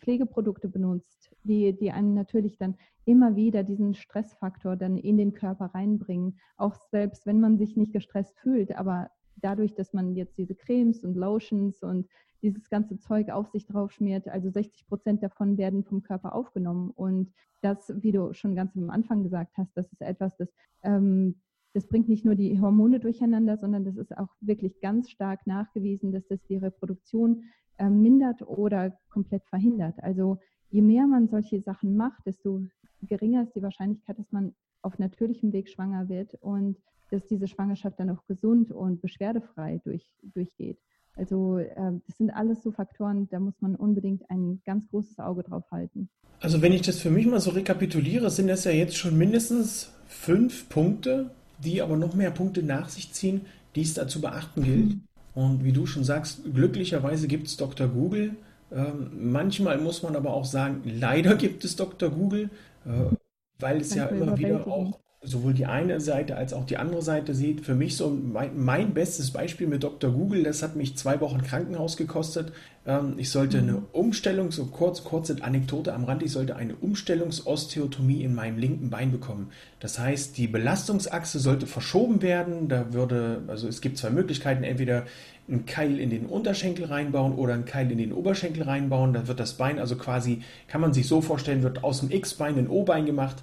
Pflegeprodukte 0.00 0.68
benutzt, 0.68 1.30
die, 1.44 1.76
die 1.76 1.90
einen 1.90 2.14
natürlich 2.14 2.58
dann 2.58 2.76
immer 3.04 3.36
wieder 3.36 3.62
diesen 3.62 3.94
Stressfaktor 3.94 4.76
dann 4.76 4.96
in 4.96 5.16
den 5.16 5.34
Körper 5.34 5.66
reinbringen. 5.66 6.38
Auch 6.56 6.74
selbst 6.90 7.26
wenn 7.26 7.40
man 7.40 7.58
sich 7.58 7.76
nicht 7.76 7.92
gestresst 7.92 8.38
fühlt, 8.38 8.76
aber 8.76 9.10
dadurch, 9.36 9.74
dass 9.74 9.92
man 9.92 10.14
jetzt 10.14 10.38
diese 10.38 10.54
Cremes 10.54 11.04
und 11.04 11.14
Lotions 11.14 11.82
und 11.82 12.08
dieses 12.44 12.68
ganze 12.68 12.98
Zeug 12.98 13.30
auf 13.30 13.48
sich 13.48 13.66
drauf 13.66 13.90
schmiert. 13.90 14.28
Also 14.28 14.50
60 14.50 14.86
Prozent 14.86 15.22
davon 15.22 15.56
werden 15.56 15.82
vom 15.82 16.02
Körper 16.02 16.34
aufgenommen. 16.34 16.90
Und 16.90 17.32
das, 17.62 17.92
wie 17.96 18.12
du 18.12 18.32
schon 18.34 18.54
ganz 18.54 18.76
am 18.76 18.90
Anfang 18.90 19.22
gesagt 19.22 19.56
hast, 19.56 19.72
das 19.74 19.90
ist 19.90 20.02
etwas, 20.02 20.36
das, 20.36 20.48
ähm, 20.82 21.40
das 21.72 21.86
bringt 21.88 22.08
nicht 22.08 22.24
nur 22.24 22.34
die 22.34 22.60
Hormone 22.60 23.00
durcheinander, 23.00 23.56
sondern 23.56 23.84
das 23.84 23.96
ist 23.96 24.16
auch 24.16 24.28
wirklich 24.40 24.80
ganz 24.80 25.10
stark 25.10 25.46
nachgewiesen, 25.46 26.12
dass 26.12 26.26
das 26.28 26.44
die 26.44 26.58
Reproduktion 26.58 27.44
äh, 27.78 27.88
mindert 27.88 28.42
oder 28.42 28.96
komplett 29.08 29.44
verhindert. 29.46 30.00
Also 30.02 30.38
je 30.70 30.82
mehr 30.82 31.06
man 31.06 31.28
solche 31.28 31.62
Sachen 31.62 31.96
macht, 31.96 32.26
desto 32.26 32.62
geringer 33.02 33.42
ist 33.42 33.56
die 33.56 33.62
Wahrscheinlichkeit, 33.62 34.18
dass 34.18 34.30
man 34.30 34.54
auf 34.82 34.98
natürlichem 34.98 35.52
Weg 35.52 35.70
schwanger 35.70 36.08
wird 36.08 36.34
und 36.34 36.76
dass 37.10 37.26
diese 37.26 37.48
Schwangerschaft 37.48 37.98
dann 37.98 38.10
auch 38.10 38.24
gesund 38.26 38.70
und 38.70 39.00
beschwerdefrei 39.00 39.80
durch, 39.84 40.12
durchgeht. 40.22 40.78
Also 41.16 41.58
ähm, 41.58 42.02
das 42.06 42.18
sind 42.18 42.30
alles 42.30 42.62
so 42.62 42.72
Faktoren, 42.72 43.28
da 43.30 43.38
muss 43.38 43.54
man 43.60 43.76
unbedingt 43.76 44.28
ein 44.30 44.60
ganz 44.64 44.88
großes 44.88 45.18
Auge 45.20 45.42
drauf 45.42 45.64
halten. 45.70 46.08
Also 46.40 46.60
wenn 46.60 46.72
ich 46.72 46.82
das 46.82 46.98
für 46.98 47.10
mich 47.10 47.26
mal 47.26 47.40
so 47.40 47.50
rekapituliere, 47.50 48.30
sind 48.30 48.48
das 48.48 48.64
ja 48.64 48.72
jetzt 48.72 48.96
schon 48.96 49.16
mindestens 49.16 49.92
fünf 50.08 50.68
Punkte, 50.68 51.30
die 51.58 51.80
aber 51.82 51.96
noch 51.96 52.14
mehr 52.14 52.30
Punkte 52.30 52.62
nach 52.62 52.88
sich 52.88 53.12
ziehen, 53.12 53.42
die 53.76 53.82
es 53.82 53.94
da 53.94 54.08
zu 54.08 54.20
beachten 54.20 54.62
gilt. 54.62 54.88
Mhm. 54.88 55.02
Und 55.34 55.64
wie 55.64 55.72
du 55.72 55.86
schon 55.86 56.04
sagst, 56.04 56.42
glücklicherweise 56.52 57.28
gibt 57.28 57.46
es 57.46 57.56
Dr. 57.56 57.88
Google. 57.88 58.36
Ähm, 58.72 59.32
manchmal 59.32 59.78
muss 59.78 60.02
man 60.02 60.16
aber 60.16 60.32
auch 60.32 60.44
sagen, 60.44 60.82
leider 60.84 61.34
gibt 61.36 61.64
es 61.64 61.76
Dr. 61.76 62.10
Google, 62.10 62.50
äh, 62.84 63.14
weil 63.58 63.80
es 63.80 63.94
ja 63.94 64.06
immer 64.06 64.36
wieder 64.36 64.66
auch 64.66 64.98
sowohl 65.24 65.54
die 65.54 65.66
eine 65.66 66.00
Seite 66.00 66.36
als 66.36 66.52
auch 66.52 66.66
die 66.66 66.76
andere 66.76 67.02
Seite 67.02 67.34
sieht. 67.34 67.64
Für 67.64 67.74
mich 67.74 67.96
so 67.96 68.10
mein, 68.10 68.62
mein, 68.62 68.94
bestes 68.94 69.30
Beispiel 69.30 69.66
mit 69.66 69.82
Dr. 69.82 70.10
Google, 70.10 70.42
das 70.42 70.62
hat 70.62 70.76
mich 70.76 70.96
zwei 70.96 71.20
Wochen 71.20 71.42
Krankenhaus 71.42 71.96
gekostet. 71.96 72.52
Ähm, 72.86 73.14
ich 73.16 73.30
sollte 73.30 73.58
eine 73.58 73.72
mhm. 73.72 73.86
Umstellung, 73.92 74.50
so 74.50 74.66
kurz, 74.66 75.04
kurze 75.04 75.36
Anekdote 75.40 75.94
am 75.94 76.04
Rand, 76.04 76.22
ich 76.22 76.32
sollte 76.32 76.56
eine 76.56 76.74
Umstellungsosteotomie 76.74 78.22
in 78.22 78.34
meinem 78.34 78.58
linken 78.58 78.90
Bein 78.90 79.10
bekommen. 79.10 79.50
Das 79.80 79.98
heißt, 79.98 80.36
die 80.36 80.46
Belastungsachse 80.46 81.38
sollte 81.38 81.66
verschoben 81.66 82.22
werden. 82.22 82.68
Da 82.68 82.92
würde, 82.92 83.42
also 83.48 83.66
es 83.66 83.80
gibt 83.80 83.98
zwei 83.98 84.10
Möglichkeiten, 84.10 84.64
entweder 84.64 85.04
einen 85.48 85.66
Keil 85.66 85.98
in 85.98 86.10
den 86.10 86.26
Unterschenkel 86.26 86.86
reinbauen 86.86 87.34
oder 87.34 87.54
einen 87.54 87.66
Keil 87.66 87.90
in 87.90 87.98
den 87.98 88.12
Oberschenkel 88.12 88.62
reinbauen. 88.62 89.12
Da 89.12 89.26
wird 89.26 89.40
das 89.40 89.54
Bein 89.54 89.78
also 89.78 89.96
quasi, 89.96 90.42
kann 90.68 90.80
man 90.80 90.92
sich 90.92 91.06
so 91.06 91.20
vorstellen, 91.20 91.62
wird 91.62 91.84
aus 91.84 92.00
dem 92.00 92.10
X-Bein 92.10 92.58
ein 92.58 92.68
O-Bein 92.68 93.06
gemacht 93.06 93.36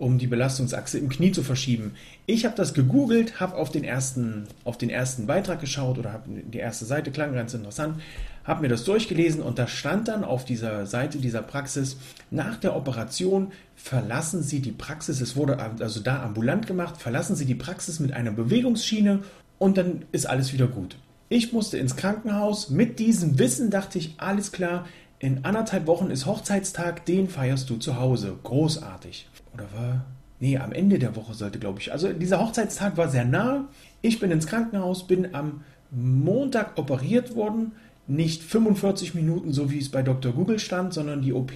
um 0.00 0.16
die 0.16 0.26
Belastungsachse 0.26 0.98
im 0.98 1.10
Knie 1.10 1.30
zu 1.30 1.42
verschieben. 1.42 1.92
Ich 2.24 2.46
habe 2.46 2.56
das 2.56 2.72
gegoogelt, 2.72 3.38
habe 3.38 3.56
auf 3.56 3.70
den 3.70 3.84
ersten 3.84 4.46
auf 4.64 4.78
den 4.78 4.88
ersten 4.88 5.26
Beitrag 5.26 5.60
geschaut 5.60 5.98
oder 5.98 6.12
habe 6.12 6.24
die 6.28 6.58
erste 6.58 6.86
Seite 6.86 7.10
klang 7.10 7.34
ganz 7.34 7.52
interessant, 7.52 8.00
habe 8.44 8.62
mir 8.62 8.68
das 8.68 8.84
durchgelesen 8.84 9.42
und 9.42 9.58
da 9.58 9.68
stand 9.68 10.08
dann 10.08 10.24
auf 10.24 10.46
dieser 10.46 10.86
Seite 10.86 11.18
dieser 11.18 11.42
Praxis 11.42 11.98
nach 12.30 12.56
der 12.56 12.74
Operation 12.74 13.52
verlassen 13.76 14.42
Sie 14.42 14.60
die 14.60 14.72
Praxis. 14.72 15.20
Es 15.20 15.36
wurde 15.36 15.58
also 15.58 16.00
da 16.00 16.22
ambulant 16.22 16.66
gemacht. 16.66 17.00
Verlassen 17.00 17.36
Sie 17.36 17.44
die 17.44 17.54
Praxis 17.54 18.00
mit 18.00 18.12
einer 18.12 18.30
Bewegungsschiene 18.30 19.20
und 19.58 19.76
dann 19.76 20.06
ist 20.12 20.26
alles 20.26 20.54
wieder 20.54 20.66
gut. 20.66 20.96
Ich 21.28 21.52
musste 21.52 21.76
ins 21.76 21.96
Krankenhaus. 21.96 22.70
Mit 22.70 22.98
diesem 22.98 23.38
Wissen 23.38 23.70
dachte 23.70 23.98
ich, 23.98 24.14
alles 24.16 24.50
klar, 24.50 24.86
in 25.20 25.44
anderthalb 25.44 25.86
Wochen 25.86 26.10
ist 26.10 26.24
Hochzeitstag, 26.24 27.04
den 27.04 27.28
feierst 27.28 27.68
du 27.68 27.76
zu 27.76 28.00
Hause. 28.00 28.38
Großartig 28.42 29.28
oder 29.52 29.64
war, 29.74 30.06
nee, 30.40 30.56
am 30.56 30.72
Ende 30.72 30.98
der 30.98 31.14
Woche 31.14 31.34
sollte, 31.34 31.58
glaube 31.58 31.78
ich. 31.78 31.92
Also 31.92 32.12
dieser 32.12 32.40
Hochzeitstag 32.40 32.96
war 32.96 33.08
sehr 33.08 33.26
nah. 33.26 33.68
Ich 34.00 34.18
bin 34.18 34.30
ins 34.30 34.46
Krankenhaus, 34.46 35.06
bin 35.06 35.34
am 35.34 35.62
Montag 35.90 36.78
operiert 36.78 37.36
worden. 37.36 37.72
Nicht 38.06 38.42
45 38.42 39.14
Minuten, 39.14 39.52
so 39.52 39.70
wie 39.70 39.78
es 39.78 39.90
bei 39.90 40.02
Dr. 40.02 40.32
Google 40.32 40.58
stand, 40.58 40.94
sondern 40.94 41.20
die 41.20 41.34
OP 41.34 41.52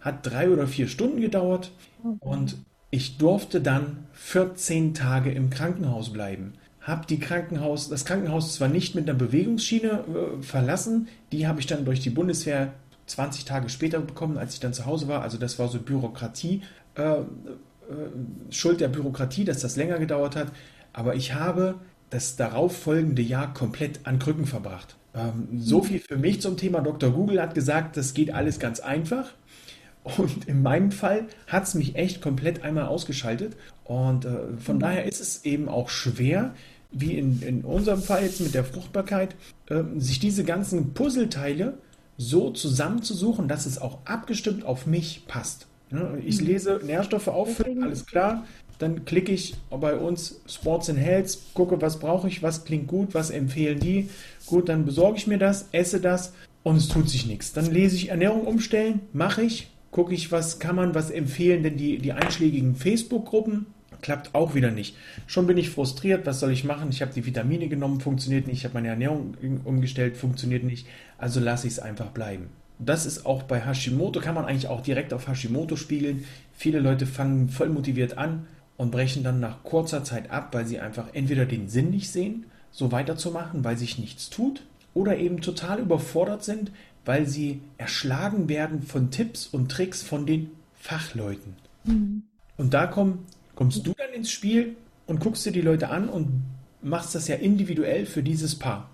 hat 0.00 0.26
drei 0.26 0.50
oder 0.50 0.66
vier 0.66 0.88
Stunden 0.88 1.20
gedauert. 1.20 1.70
Okay. 2.02 2.18
Und 2.20 2.56
ich 2.90 3.16
durfte 3.16 3.60
dann 3.60 4.06
14 4.12 4.92
Tage 4.92 5.30
im 5.30 5.50
Krankenhaus 5.50 6.12
bleiben. 6.12 6.54
Hab 6.80 7.06
die 7.06 7.18
Krankenhaus, 7.18 7.88
das 7.88 8.04
Krankenhaus 8.04 8.54
zwar 8.56 8.68
nicht 8.68 8.94
mit 8.94 9.08
einer 9.08 9.18
Bewegungsschiene 9.18 9.88
äh, 9.88 10.42
verlassen, 10.42 11.08
die 11.32 11.46
habe 11.46 11.60
ich 11.60 11.66
dann 11.66 11.86
durch 11.86 12.00
die 12.00 12.10
Bundeswehr 12.10 12.74
20 13.06 13.44
Tage 13.44 13.68
später 13.68 14.00
bekommen, 14.00 14.38
als 14.38 14.54
ich 14.54 14.60
dann 14.60 14.72
zu 14.72 14.86
Hause 14.86 15.08
war. 15.08 15.22
Also 15.22 15.38
das 15.38 15.58
war 15.58 15.68
so 15.68 15.78
Bürokratie, 15.78 16.62
äh, 16.94 17.02
äh, 17.02 17.24
Schuld 18.50 18.80
der 18.80 18.88
Bürokratie, 18.88 19.44
dass 19.44 19.60
das 19.60 19.76
länger 19.76 19.98
gedauert 19.98 20.36
hat. 20.36 20.48
Aber 20.92 21.14
ich 21.14 21.34
habe 21.34 21.76
das 22.10 22.36
darauf 22.36 22.76
folgende 22.76 23.22
Jahr 23.22 23.52
komplett 23.52 24.00
an 24.04 24.18
Krücken 24.18 24.46
verbracht. 24.46 24.96
Ähm, 25.14 25.48
so 25.58 25.82
viel 25.82 26.00
für 26.00 26.16
mich 26.16 26.40
zum 26.40 26.56
Thema. 26.56 26.80
Dr. 26.80 27.10
Google 27.10 27.40
hat 27.40 27.54
gesagt, 27.54 27.96
das 27.96 28.14
geht 28.14 28.32
alles 28.32 28.58
ganz 28.58 28.80
einfach. 28.80 29.32
Und 30.04 30.46
in 30.46 30.62
meinem 30.62 30.92
Fall 30.92 31.26
hat 31.46 31.64
es 31.64 31.74
mich 31.74 31.96
echt 31.96 32.20
komplett 32.20 32.62
einmal 32.62 32.86
ausgeschaltet. 32.86 33.56
Und 33.84 34.24
äh, 34.24 34.56
von 34.58 34.76
mhm. 34.76 34.80
daher 34.80 35.04
ist 35.04 35.20
es 35.20 35.44
eben 35.44 35.68
auch 35.68 35.88
schwer, 35.88 36.54
wie 36.90 37.18
in, 37.18 37.42
in 37.42 37.62
unserem 37.62 38.02
Fall 38.02 38.22
jetzt 38.22 38.40
mit 38.40 38.54
der 38.54 38.64
Fruchtbarkeit, 38.64 39.34
äh, 39.68 39.82
sich 39.96 40.20
diese 40.20 40.44
ganzen 40.44 40.94
Puzzleteile 40.94 41.78
so 42.16 42.50
zusammenzusuchen, 42.50 43.48
dass 43.48 43.66
es 43.66 43.78
auch 43.78 43.98
abgestimmt 44.04 44.64
auf 44.64 44.86
mich 44.86 45.24
passt. 45.26 45.66
Ne? 45.90 46.20
Ich 46.24 46.40
mhm. 46.40 46.46
lese 46.46 46.80
Nährstoffe 46.84 47.28
auffüllen, 47.28 47.82
alles 47.82 48.06
klar. 48.06 48.44
Dann 48.78 49.04
klicke 49.04 49.32
ich 49.32 49.54
bei 49.70 49.96
uns 49.96 50.40
Sports 50.46 50.90
and 50.90 50.98
Health, 50.98 51.38
gucke, 51.54 51.80
was 51.80 52.00
brauche 52.00 52.26
ich, 52.26 52.42
was 52.42 52.64
klingt 52.64 52.88
gut, 52.88 53.14
was 53.14 53.30
empfehlen 53.30 53.78
die. 53.78 54.10
Gut, 54.46 54.68
dann 54.68 54.84
besorge 54.84 55.16
ich 55.16 55.26
mir 55.26 55.38
das, 55.38 55.68
esse 55.72 56.00
das 56.00 56.32
und 56.64 56.76
es 56.76 56.88
tut 56.88 57.08
sich 57.08 57.26
nichts. 57.26 57.52
Dann 57.52 57.70
lese 57.70 57.94
ich 57.94 58.08
Ernährung 58.08 58.46
umstellen, 58.46 59.00
mache 59.12 59.42
ich, 59.42 59.70
gucke 59.92 60.12
ich, 60.12 60.32
was 60.32 60.58
kann 60.58 60.74
man, 60.74 60.94
was 60.94 61.10
empfehlen 61.10 61.62
denn 61.62 61.76
die, 61.76 61.98
die 61.98 62.12
einschlägigen 62.12 62.74
Facebook-Gruppen. 62.74 63.66
Klappt 64.04 64.34
auch 64.34 64.54
wieder 64.54 64.70
nicht. 64.70 64.98
Schon 65.26 65.46
bin 65.46 65.56
ich 65.56 65.70
frustriert, 65.70 66.26
was 66.26 66.38
soll 66.38 66.52
ich 66.52 66.62
machen? 66.62 66.90
Ich 66.90 67.00
habe 67.00 67.14
die 67.14 67.24
Vitamine 67.24 67.68
genommen, 67.68 68.02
funktioniert 68.02 68.46
nicht. 68.46 68.58
Ich 68.58 68.64
habe 68.64 68.74
meine 68.74 68.88
Ernährung 68.88 69.32
umgestellt, 69.64 70.18
funktioniert 70.18 70.62
nicht. 70.62 70.86
Also 71.16 71.40
lasse 71.40 71.66
ich 71.66 71.72
es 71.72 71.78
einfach 71.78 72.10
bleiben. 72.10 72.50
Das 72.78 73.06
ist 73.06 73.24
auch 73.24 73.44
bei 73.44 73.64
Hashimoto, 73.64 74.20
kann 74.20 74.34
man 74.34 74.44
eigentlich 74.44 74.68
auch 74.68 74.82
direkt 74.82 75.14
auf 75.14 75.26
Hashimoto 75.26 75.76
spiegeln. 75.76 76.26
Viele 76.52 76.80
Leute 76.80 77.06
fangen 77.06 77.48
voll 77.48 77.70
motiviert 77.70 78.18
an 78.18 78.46
und 78.76 78.90
brechen 78.90 79.24
dann 79.24 79.40
nach 79.40 79.62
kurzer 79.62 80.04
Zeit 80.04 80.30
ab, 80.30 80.50
weil 80.52 80.66
sie 80.66 80.80
einfach 80.80 81.06
entweder 81.14 81.46
den 81.46 81.70
Sinn 81.70 81.88
nicht 81.88 82.10
sehen, 82.10 82.44
so 82.72 82.92
weiterzumachen, 82.92 83.64
weil 83.64 83.78
sich 83.78 83.98
nichts 83.98 84.28
tut, 84.28 84.64
oder 84.92 85.16
eben 85.16 85.40
total 85.40 85.78
überfordert 85.78 86.44
sind, 86.44 86.72
weil 87.06 87.26
sie 87.26 87.62
erschlagen 87.78 88.50
werden 88.50 88.82
von 88.82 89.10
Tipps 89.10 89.46
und 89.46 89.70
Tricks 89.70 90.02
von 90.02 90.26
den 90.26 90.50
Fachleuten. 90.78 91.54
Mhm. 91.84 92.24
Und 92.58 92.74
da 92.74 92.86
komm, 92.86 93.20
kommst 93.54 93.86
du 93.86 93.92
dann 93.92 94.12
ins 94.14 94.30
Spiel 94.30 94.76
und 95.06 95.20
guckst 95.20 95.44
dir 95.46 95.52
die 95.52 95.60
Leute 95.60 95.90
an 95.90 96.08
und 96.08 96.28
machst 96.82 97.14
das 97.14 97.28
ja 97.28 97.36
individuell 97.36 98.06
für 98.06 98.22
dieses 98.22 98.58
Paar. 98.58 98.90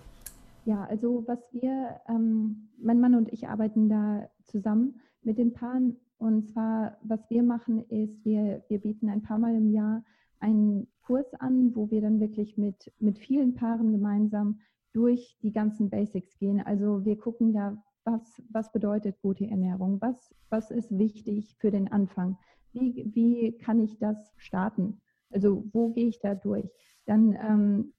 Ja, 0.65 0.85
also 0.85 1.25
was 1.27 1.39
wir, 1.53 2.01
ähm, 2.09 2.69
mein 2.79 3.01
Mann 3.01 3.15
und 3.15 3.33
ich 3.33 3.49
arbeiten 3.49 3.89
da 3.89 4.29
zusammen 4.45 5.01
mit 5.23 5.39
den 5.39 5.53
Paaren. 5.53 5.97
Und 6.19 6.49
zwar, 6.49 6.99
was 7.03 7.21
wir 7.31 7.43
machen, 7.43 7.85
ist, 7.89 8.25
wir, 8.25 8.63
wir 8.69 8.79
bieten 8.79 9.09
ein 9.09 9.23
paar 9.23 9.39
Mal 9.39 9.55
im 9.55 9.73
Jahr 9.73 10.05
einen 10.39 10.87
Kurs 11.03 11.35
an, 11.35 11.75
wo 11.75 11.91
wir 11.91 12.01
dann 12.01 12.21
wirklich 12.21 12.57
mit, 12.57 12.93
mit 12.99 13.19
vielen 13.19 13.55
Paaren 13.55 13.93
gemeinsam 13.93 14.61
durch 14.93 15.39
die 15.43 15.53
ganzen 15.53 15.89
Basics 15.89 16.39
gehen. 16.39 16.61
Also 16.61 17.05
wir 17.05 17.17
gucken 17.17 17.53
da, 17.53 17.83
was, 18.05 18.43
was 18.51 18.73
bedeutet 18.73 19.21
gute 19.23 19.47
Ernährung? 19.47 20.01
Was, 20.01 20.35
was 20.49 20.71
ist 20.71 20.97
wichtig 20.97 21.57
für 21.59 21.71
den 21.71 21.91
Anfang? 21.93 22.39
Wie, 22.73 23.11
wie 23.13 23.59
kann 23.59 23.81
ich 23.81 23.99
das 23.99 24.33
starten? 24.37 25.01
Also 25.31 25.65
wo 25.73 25.91
gehe 25.91 26.09
ich 26.09 26.21
da 26.21 26.35
durch? 26.35 26.69
Dann, 27.07 27.37
ähm, 27.41 27.93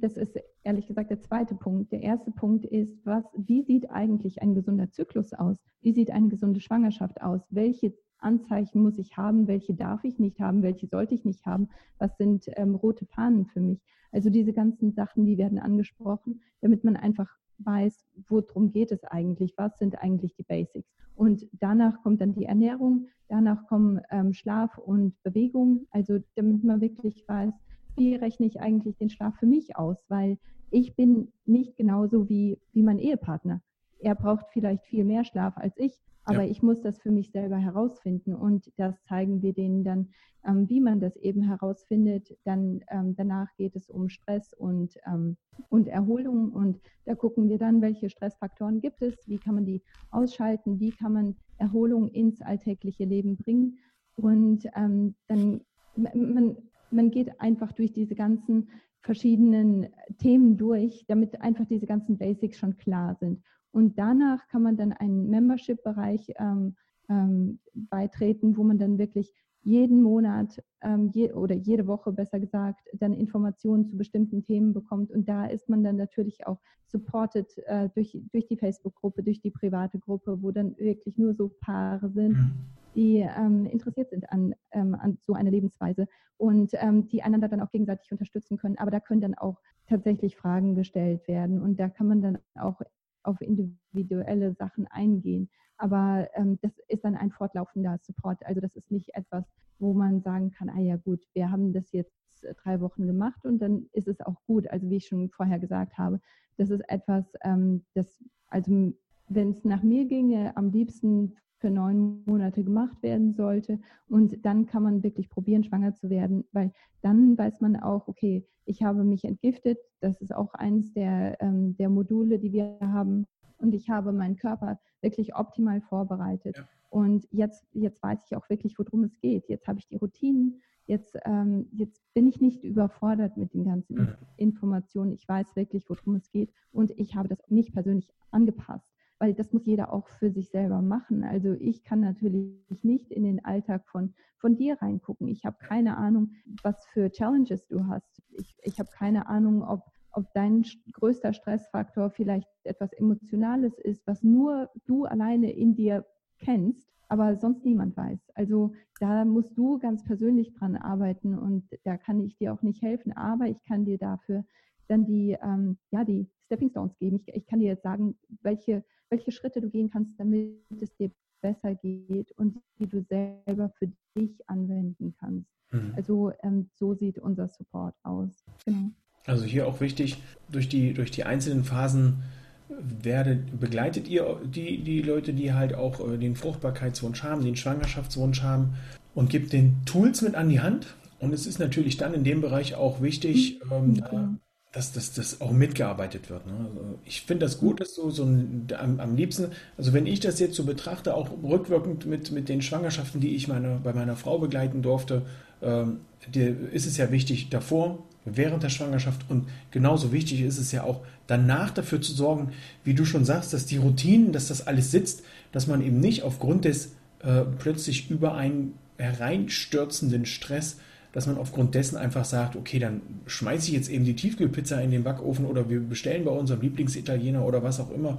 das 0.00 0.16
ist 0.16 0.38
ehrlich 0.62 0.86
gesagt 0.86 1.10
der 1.10 1.20
zweite 1.20 1.54
Punkt. 1.54 1.92
Der 1.92 2.02
erste 2.02 2.30
Punkt 2.30 2.64
ist, 2.64 3.04
was, 3.04 3.24
wie 3.36 3.62
sieht 3.62 3.90
eigentlich 3.90 4.40
ein 4.42 4.54
gesunder 4.54 4.90
Zyklus 4.90 5.32
aus? 5.32 5.56
Wie 5.80 5.92
sieht 5.92 6.10
eine 6.10 6.28
gesunde 6.28 6.60
Schwangerschaft 6.60 7.20
aus? 7.22 7.42
Welche 7.50 7.94
Anzeichen 8.18 8.82
muss 8.82 8.98
ich 8.98 9.16
haben? 9.16 9.46
Welche 9.46 9.74
darf 9.74 10.04
ich 10.04 10.18
nicht 10.18 10.40
haben? 10.40 10.62
Welche 10.62 10.86
sollte 10.86 11.14
ich 11.14 11.24
nicht 11.24 11.44
haben? 11.44 11.68
Was 11.98 12.16
sind 12.16 12.44
ähm, 12.56 12.74
rote 12.74 13.06
Fahnen 13.06 13.46
für 13.46 13.60
mich? 13.60 13.80
Also 14.12 14.30
diese 14.30 14.52
ganzen 14.52 14.92
Sachen, 14.92 15.26
die 15.26 15.38
werden 15.38 15.58
angesprochen, 15.58 16.40
damit 16.60 16.84
man 16.84 16.96
einfach 16.96 17.28
weiß, 17.58 18.04
worum 18.28 18.70
geht 18.70 18.92
es 18.92 19.04
eigentlich, 19.04 19.54
was 19.56 19.78
sind 19.78 19.98
eigentlich 19.98 20.34
die 20.34 20.42
Basics. 20.42 20.88
Und 21.14 21.46
danach 21.52 22.02
kommt 22.02 22.20
dann 22.20 22.34
die 22.34 22.44
Ernährung, 22.44 23.08
danach 23.28 23.66
kommen 23.66 24.00
ähm, 24.10 24.32
Schlaf 24.32 24.78
und 24.78 25.14
Bewegung, 25.22 25.86
also 25.90 26.18
damit 26.34 26.64
man 26.64 26.80
wirklich 26.80 27.24
weiß, 27.28 27.54
wie 27.96 28.14
rechne 28.16 28.46
ich 28.46 28.60
eigentlich 28.60 28.96
den 28.96 29.10
Schlaf 29.10 29.36
für 29.36 29.46
mich 29.46 29.76
aus, 29.76 29.96
weil 30.08 30.38
ich 30.70 30.96
bin 30.96 31.32
nicht 31.44 31.76
genauso 31.76 32.28
wie, 32.28 32.58
wie 32.72 32.82
mein 32.82 32.98
Ehepartner. 32.98 33.62
Er 34.04 34.14
braucht 34.14 34.46
vielleicht 34.52 34.84
viel 34.84 35.02
mehr 35.02 35.24
Schlaf 35.24 35.56
als 35.56 35.78
ich, 35.78 35.98
aber 36.24 36.42
ja. 36.42 36.50
ich 36.50 36.62
muss 36.62 36.82
das 36.82 36.98
für 36.98 37.10
mich 37.10 37.30
selber 37.30 37.56
herausfinden 37.56 38.34
und 38.34 38.70
das 38.76 39.02
zeigen 39.04 39.40
wir 39.40 39.54
denen 39.54 39.82
dann, 39.82 40.10
ähm, 40.46 40.68
wie 40.68 40.80
man 40.80 41.00
das 41.00 41.16
eben 41.16 41.40
herausfindet. 41.40 42.36
Dann 42.44 42.82
ähm, 42.90 43.14
danach 43.16 43.48
geht 43.56 43.74
es 43.76 43.88
um 43.88 44.10
Stress 44.10 44.52
und, 44.52 44.94
ähm, 45.06 45.38
und 45.70 45.88
Erholung 45.88 46.52
und 46.52 46.80
da 47.06 47.14
gucken 47.14 47.48
wir 47.48 47.56
dann, 47.56 47.80
welche 47.80 48.10
Stressfaktoren 48.10 48.82
gibt 48.82 49.00
es, 49.00 49.16
wie 49.26 49.38
kann 49.38 49.54
man 49.54 49.64
die 49.64 49.82
ausschalten, 50.10 50.80
wie 50.80 50.90
kann 50.90 51.14
man 51.14 51.36
Erholung 51.56 52.08
ins 52.08 52.42
alltägliche 52.42 53.04
Leben 53.04 53.36
bringen 53.36 53.78
und 54.16 54.66
ähm, 54.76 55.14
dann 55.28 55.62
man, 55.96 56.56
man 56.90 57.10
geht 57.10 57.40
einfach 57.40 57.72
durch 57.72 57.92
diese 57.94 58.14
ganzen 58.14 58.68
verschiedenen 59.00 59.88
Themen 60.18 60.56
durch, 60.56 61.04
damit 61.08 61.40
einfach 61.40 61.66
diese 61.66 61.86
ganzen 61.86 62.18
Basics 62.18 62.58
schon 62.58 62.76
klar 62.76 63.16
sind. 63.20 63.42
Und 63.74 63.98
danach 63.98 64.46
kann 64.46 64.62
man 64.62 64.76
dann 64.76 64.92
einen 64.92 65.28
Membership-Bereich 65.30 66.32
ähm, 66.38 66.76
ähm, 67.08 67.58
beitreten, 67.74 68.56
wo 68.56 68.62
man 68.62 68.78
dann 68.78 68.98
wirklich 68.98 69.34
jeden 69.62 70.00
Monat 70.00 70.62
ähm, 70.80 71.10
je, 71.12 71.32
oder 71.32 71.56
jede 71.56 71.88
Woche 71.88 72.12
besser 72.12 72.38
gesagt 72.38 72.86
dann 72.92 73.12
Informationen 73.12 73.84
zu 73.86 73.96
bestimmten 73.96 74.44
Themen 74.44 74.74
bekommt. 74.74 75.10
Und 75.10 75.28
da 75.28 75.46
ist 75.46 75.68
man 75.68 75.82
dann 75.82 75.96
natürlich 75.96 76.46
auch 76.46 76.60
supported 76.86 77.58
äh, 77.66 77.88
durch, 77.96 78.16
durch 78.30 78.46
die 78.46 78.56
Facebook-Gruppe, 78.56 79.24
durch 79.24 79.40
die 79.40 79.50
private 79.50 79.98
Gruppe, 79.98 80.40
wo 80.40 80.52
dann 80.52 80.78
wirklich 80.78 81.18
nur 81.18 81.34
so 81.34 81.50
Paare 81.60 82.10
sind, 82.10 82.36
mhm. 82.36 82.52
die 82.94 83.26
ähm, 83.36 83.66
interessiert 83.66 84.10
sind 84.10 84.30
an, 84.30 84.54
ähm, 84.70 84.94
an 84.94 85.18
so 85.26 85.32
einer 85.32 85.50
Lebensweise 85.50 86.06
und 86.36 86.70
ähm, 86.74 87.08
die 87.08 87.24
einander 87.24 87.48
dann 87.48 87.60
auch 87.60 87.72
gegenseitig 87.72 88.12
unterstützen 88.12 88.56
können. 88.56 88.78
Aber 88.78 88.92
da 88.92 89.00
können 89.00 89.20
dann 89.20 89.34
auch 89.34 89.60
tatsächlich 89.88 90.36
Fragen 90.36 90.76
gestellt 90.76 91.26
werden 91.26 91.60
und 91.60 91.80
da 91.80 91.88
kann 91.88 92.06
man 92.06 92.22
dann 92.22 92.38
auch 92.54 92.80
auf 93.24 93.40
individuelle 93.40 94.52
Sachen 94.54 94.86
eingehen. 94.88 95.50
Aber 95.76 96.28
ähm, 96.34 96.58
das 96.62 96.72
ist 96.88 97.04
dann 97.04 97.16
ein 97.16 97.30
fortlaufender 97.30 97.98
Support. 98.02 98.44
Also 98.46 98.60
das 98.60 98.76
ist 98.76 98.90
nicht 98.90 99.14
etwas, 99.14 99.44
wo 99.78 99.92
man 99.92 100.20
sagen 100.20 100.52
kann, 100.52 100.68
ah 100.68 100.80
ja 100.80 100.96
gut, 100.96 101.26
wir 101.32 101.50
haben 101.50 101.72
das 101.72 101.90
jetzt 101.92 102.14
drei 102.62 102.80
Wochen 102.80 103.06
gemacht 103.06 103.44
und 103.44 103.58
dann 103.58 103.86
ist 103.92 104.08
es 104.08 104.20
auch 104.20 104.36
gut. 104.46 104.68
Also 104.70 104.88
wie 104.88 104.96
ich 104.96 105.06
schon 105.06 105.28
vorher 105.30 105.58
gesagt 105.58 105.98
habe, 105.98 106.20
das 106.56 106.70
ist 106.70 106.88
etwas, 106.88 107.24
ähm, 107.42 107.84
das, 107.94 108.22
also 108.48 108.94
wenn 109.28 109.50
es 109.50 109.64
nach 109.64 109.82
mir 109.82 110.06
ginge, 110.06 110.56
am 110.56 110.70
liebsten 110.70 111.36
für 111.58 111.70
neun 111.70 112.22
Monate 112.26 112.64
gemacht 112.64 113.02
werden 113.02 113.32
sollte. 113.32 113.78
Und 114.08 114.44
dann 114.44 114.66
kann 114.66 114.82
man 114.82 115.02
wirklich 115.02 115.28
probieren, 115.28 115.64
schwanger 115.64 115.94
zu 115.94 116.10
werden, 116.10 116.44
weil 116.52 116.72
dann 117.00 117.36
weiß 117.36 117.60
man 117.60 117.76
auch, 117.76 118.08
okay, 118.08 118.46
ich 118.64 118.82
habe 118.82 119.04
mich 119.04 119.24
entgiftet. 119.24 119.78
Das 120.00 120.20
ist 120.20 120.34
auch 120.34 120.54
eines 120.54 120.92
der, 120.92 121.40
ähm, 121.40 121.76
der 121.76 121.88
Module, 121.88 122.38
die 122.38 122.52
wir 122.52 122.78
haben. 122.80 123.26
Und 123.58 123.74
ich 123.74 123.88
habe 123.88 124.12
meinen 124.12 124.36
Körper 124.36 124.78
wirklich 125.00 125.36
optimal 125.36 125.80
vorbereitet. 125.80 126.56
Ja. 126.56 126.68
Und 126.90 127.26
jetzt, 127.30 127.66
jetzt 127.72 128.02
weiß 128.02 128.20
ich 128.26 128.36
auch 128.36 128.48
wirklich, 128.48 128.78
worum 128.78 129.04
es 129.04 129.18
geht. 129.20 129.48
Jetzt 129.48 129.66
habe 129.66 129.78
ich 129.78 129.86
die 129.86 129.96
Routinen. 129.96 130.60
Jetzt, 130.86 131.16
ähm, 131.24 131.66
jetzt 131.72 132.02
bin 132.14 132.26
ich 132.26 132.40
nicht 132.40 132.62
überfordert 132.62 133.36
mit 133.36 133.54
den 133.54 133.64
ganzen 133.64 133.96
mhm. 133.96 134.14
Informationen. 134.36 135.12
Ich 135.12 135.26
weiß 135.26 135.56
wirklich, 135.56 135.88
worum 135.88 136.16
es 136.16 136.30
geht. 136.30 136.52
Und 136.72 136.90
ich 136.98 137.16
habe 137.16 137.28
das 137.28 137.38
nicht 137.48 137.72
persönlich 137.72 138.08
angepasst 138.30 138.93
weil 139.24 139.32
das 139.32 139.54
muss 139.54 139.64
jeder 139.64 139.90
auch 139.90 140.06
für 140.06 140.30
sich 140.30 140.50
selber 140.50 140.82
machen. 140.82 141.24
Also 141.24 141.54
ich 141.58 141.82
kann 141.82 142.00
natürlich 142.00 142.84
nicht 142.84 143.10
in 143.10 143.24
den 143.24 143.42
Alltag 143.42 143.88
von, 143.88 144.12
von 144.36 144.54
dir 144.54 144.76
reingucken. 144.82 145.28
Ich 145.28 145.46
habe 145.46 145.56
keine 145.58 145.96
Ahnung, 145.96 146.32
was 146.62 146.84
für 146.92 147.10
Challenges 147.10 147.66
du 147.66 147.86
hast. 147.86 148.20
Ich, 148.32 148.54
ich 148.60 148.78
habe 148.78 148.90
keine 148.90 149.26
Ahnung, 149.26 149.62
ob, 149.62 149.80
ob 150.12 150.30
dein 150.34 150.62
größter 150.92 151.32
Stressfaktor 151.32 152.10
vielleicht 152.10 152.50
etwas 152.64 152.92
Emotionales 152.92 153.78
ist, 153.78 154.06
was 154.06 154.22
nur 154.22 154.68
du 154.84 155.06
alleine 155.06 155.50
in 155.52 155.74
dir 155.74 156.04
kennst, 156.38 156.86
aber 157.08 157.36
sonst 157.36 157.64
niemand 157.64 157.96
weiß. 157.96 158.30
Also 158.34 158.74
da 159.00 159.24
musst 159.24 159.56
du 159.56 159.78
ganz 159.78 160.04
persönlich 160.04 160.52
dran 160.52 160.76
arbeiten 160.76 161.38
und 161.38 161.66
da 161.84 161.96
kann 161.96 162.20
ich 162.20 162.36
dir 162.36 162.52
auch 162.52 162.60
nicht 162.60 162.82
helfen, 162.82 163.16
aber 163.16 163.46
ich 163.46 163.62
kann 163.62 163.86
dir 163.86 163.96
dafür 163.96 164.44
dann 164.88 165.06
die, 165.06 165.34
ähm, 165.42 165.78
ja, 165.90 166.04
die 166.04 166.28
Stepping 166.46 166.70
Stones 166.70 166.96
geben. 166.98 167.16
Ich, 167.16 167.34
ich 167.34 167.46
kann 167.46 167.60
dir 167.60 167.68
jetzt 167.68 167.82
sagen, 167.82 168.16
welche 168.42 168.84
welche 169.14 169.30
Schritte 169.30 169.60
du 169.60 169.70
gehen 169.70 169.90
kannst, 169.90 170.18
damit 170.18 170.56
es 170.80 170.94
dir 170.96 171.10
besser 171.40 171.74
geht 171.74 172.32
und 172.32 172.58
die 172.78 172.86
du 172.86 173.04
selber 173.08 173.72
für 173.78 173.88
dich 174.16 174.32
anwenden 174.48 175.14
kannst. 175.20 175.48
Mhm. 175.70 175.92
Also 175.96 176.32
ähm, 176.42 176.68
so 176.74 176.94
sieht 176.94 177.18
unser 177.18 177.48
Support 177.48 177.94
aus. 178.02 178.44
Genau. 178.64 178.90
Also 179.26 179.44
hier 179.44 179.66
auch 179.66 179.80
wichtig, 179.80 180.22
durch 180.50 180.68
die, 180.68 180.92
durch 180.94 181.10
die 181.10 181.24
einzelnen 181.24 181.64
Phasen 181.64 182.24
werde, 182.68 183.36
begleitet 183.58 184.08
ihr 184.08 184.40
die, 184.44 184.82
die 184.82 185.02
Leute, 185.02 185.32
die 185.32 185.52
halt 185.52 185.74
auch 185.74 186.00
äh, 186.06 186.18
den 186.18 186.34
Fruchtbarkeitswunsch 186.34 187.22
haben, 187.22 187.44
den 187.44 187.56
Schwangerschaftswunsch 187.56 188.42
haben 188.42 188.74
und 189.14 189.30
gibt 189.30 189.52
den 189.52 189.84
Tools 189.84 190.22
mit 190.22 190.34
an 190.34 190.48
die 190.48 190.60
Hand. 190.60 190.96
Und 191.20 191.32
es 191.32 191.46
ist 191.46 191.58
natürlich 191.58 191.96
dann 191.96 192.14
in 192.14 192.24
dem 192.24 192.40
Bereich 192.40 192.74
auch 192.74 193.00
wichtig, 193.00 193.60
mhm. 193.64 194.02
ähm, 194.12 194.40
dass 194.74 195.12
das 195.12 195.40
auch 195.40 195.52
mitgearbeitet 195.52 196.30
wird. 196.30 196.46
Ne? 196.46 196.52
Also 196.52 196.98
ich 197.04 197.22
finde 197.22 197.46
das 197.46 197.58
gut, 197.58 197.80
dass 197.80 197.94
so, 197.94 198.10
so 198.10 198.24
ein, 198.24 198.66
am, 198.76 198.98
am, 198.98 199.14
liebsten, 199.14 199.52
also 199.78 199.92
wenn 199.92 200.06
ich 200.06 200.18
das 200.18 200.40
jetzt 200.40 200.56
so 200.56 200.64
betrachte, 200.64 201.14
auch 201.14 201.30
rückwirkend 201.42 202.06
mit, 202.06 202.32
mit 202.32 202.48
den 202.48 202.60
Schwangerschaften, 202.60 203.20
die 203.20 203.36
ich 203.36 203.46
meine, 203.46 203.80
bei 203.82 203.92
meiner 203.92 204.16
Frau 204.16 204.38
begleiten 204.38 204.82
durfte, 204.82 205.22
ähm, 205.62 206.00
die, 206.34 206.54
ist 206.72 206.86
es 206.86 206.96
ja 206.96 207.12
wichtig 207.12 207.50
davor, 207.50 208.02
während 208.24 208.64
der 208.64 208.68
Schwangerschaft 208.68 209.26
und 209.28 209.46
genauso 209.70 210.10
wichtig 210.10 210.40
ist 210.40 210.58
es 210.58 210.72
ja 210.72 210.82
auch 210.82 211.02
danach 211.28 211.70
dafür 211.70 212.00
zu 212.00 212.12
sorgen, 212.12 212.52
wie 212.82 212.94
du 212.94 213.04
schon 213.04 213.24
sagst, 213.24 213.52
dass 213.52 213.66
die 213.66 213.76
Routinen, 213.76 214.32
dass 214.32 214.48
das 214.48 214.66
alles 214.66 214.90
sitzt, 214.90 215.22
dass 215.52 215.68
man 215.68 215.82
eben 215.82 216.00
nicht 216.00 216.24
aufgrund 216.24 216.64
des 216.64 216.92
äh, 217.22 217.42
plötzlich 217.58 218.10
über 218.10 218.34
einen 218.34 218.74
hereinstürzenden 218.98 220.26
Stress, 220.26 220.78
dass 221.14 221.28
man 221.28 221.38
aufgrund 221.38 221.76
dessen 221.76 221.96
einfach 221.96 222.24
sagt, 222.24 222.56
okay, 222.56 222.80
dann 222.80 223.00
schmeiße 223.26 223.68
ich 223.68 223.74
jetzt 223.74 223.88
eben 223.88 224.04
die 224.04 224.16
Tiefkühlpizza 224.16 224.80
in 224.80 224.90
den 224.90 225.04
Backofen 225.04 225.46
oder 225.46 225.70
wir 225.70 225.78
bestellen 225.78 226.24
bei 226.24 226.32
unserem 226.32 226.60
Lieblingsitaliener 226.60 227.44
oder 227.44 227.62
was 227.62 227.78
auch 227.78 227.92
immer 227.92 228.18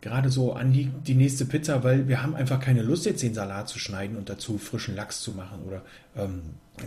gerade 0.00 0.30
so 0.30 0.52
an 0.52 0.72
die, 0.72 0.90
die 1.06 1.14
nächste 1.14 1.44
Pizza, 1.44 1.82
weil 1.82 2.06
wir 2.06 2.22
haben 2.22 2.36
einfach 2.36 2.60
keine 2.60 2.82
Lust, 2.82 3.06
jetzt 3.06 3.22
den 3.22 3.34
Salat 3.34 3.68
zu 3.68 3.80
schneiden 3.80 4.16
und 4.16 4.28
dazu 4.28 4.56
frischen 4.58 4.94
Lachs 4.94 5.20
zu 5.20 5.32
machen 5.32 5.62
oder 5.66 5.82
ähm, 6.16 6.42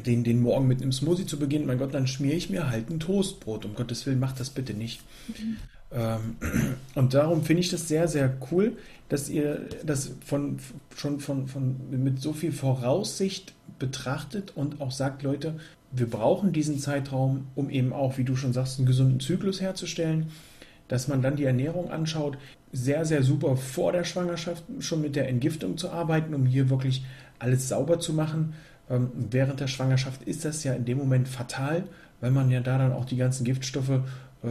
den, 0.05 0.23
den 0.23 0.41
Morgen 0.41 0.67
mit 0.67 0.81
einem 0.81 0.93
Smoothie 0.93 1.25
zu 1.25 1.37
beginnen. 1.37 1.65
Mein 1.65 1.79
Gott, 1.79 1.93
dann 1.93 2.07
schmiere 2.07 2.35
ich 2.35 2.49
mir 2.49 2.69
halt 2.69 2.89
ein 2.89 2.99
Toastbrot. 2.99 3.65
Um 3.65 3.75
Gottes 3.75 4.05
Willen, 4.05 4.19
macht 4.19 4.39
das 4.39 4.49
bitte 4.49 4.73
nicht. 4.73 5.01
Mhm. 5.27 5.57
Ähm, 5.95 6.35
und 6.95 7.13
darum 7.13 7.43
finde 7.43 7.61
ich 7.61 7.69
das 7.69 7.87
sehr, 7.87 8.07
sehr 8.07 8.35
cool, 8.51 8.77
dass 9.09 9.29
ihr 9.29 9.61
das 9.83 10.11
von, 10.25 10.59
schon 10.95 11.19
von, 11.19 11.47
von, 11.47 11.75
mit 11.89 12.21
so 12.21 12.33
viel 12.33 12.51
Voraussicht 12.51 13.53
betrachtet 13.79 14.53
und 14.55 14.81
auch 14.81 14.91
sagt, 14.91 15.23
Leute, 15.23 15.59
wir 15.91 16.09
brauchen 16.09 16.51
diesen 16.51 16.79
Zeitraum, 16.79 17.47
um 17.55 17.69
eben 17.69 17.93
auch, 17.93 18.17
wie 18.17 18.23
du 18.23 18.35
schon 18.35 18.53
sagst, 18.53 18.79
einen 18.79 18.87
gesunden 18.87 19.19
Zyklus 19.19 19.61
herzustellen 19.61 20.31
dass 20.87 21.07
man 21.07 21.21
dann 21.21 21.35
die 21.35 21.45
Ernährung 21.45 21.91
anschaut, 21.91 22.37
sehr, 22.71 23.05
sehr 23.05 23.23
super 23.23 23.55
vor 23.55 23.91
der 23.91 24.03
Schwangerschaft 24.03 24.63
schon 24.79 25.01
mit 25.01 25.15
der 25.15 25.29
Entgiftung 25.29 25.77
zu 25.77 25.89
arbeiten, 25.89 26.33
um 26.33 26.45
hier 26.45 26.69
wirklich 26.69 27.03
alles 27.39 27.69
sauber 27.69 27.99
zu 27.99 28.13
machen. 28.13 28.53
Ähm, 28.89 29.09
während 29.31 29.59
der 29.59 29.67
Schwangerschaft 29.67 30.23
ist 30.23 30.45
das 30.45 30.63
ja 30.63 30.73
in 30.73 30.85
dem 30.85 30.97
Moment 30.97 31.27
fatal, 31.27 31.83
weil 32.21 32.31
man 32.31 32.51
ja 32.51 32.59
da 32.59 32.77
dann 32.77 32.91
auch 32.91 33.05
die 33.05 33.17
ganzen 33.17 33.45
Giftstoffe 33.45 33.89
äh, 33.89 34.47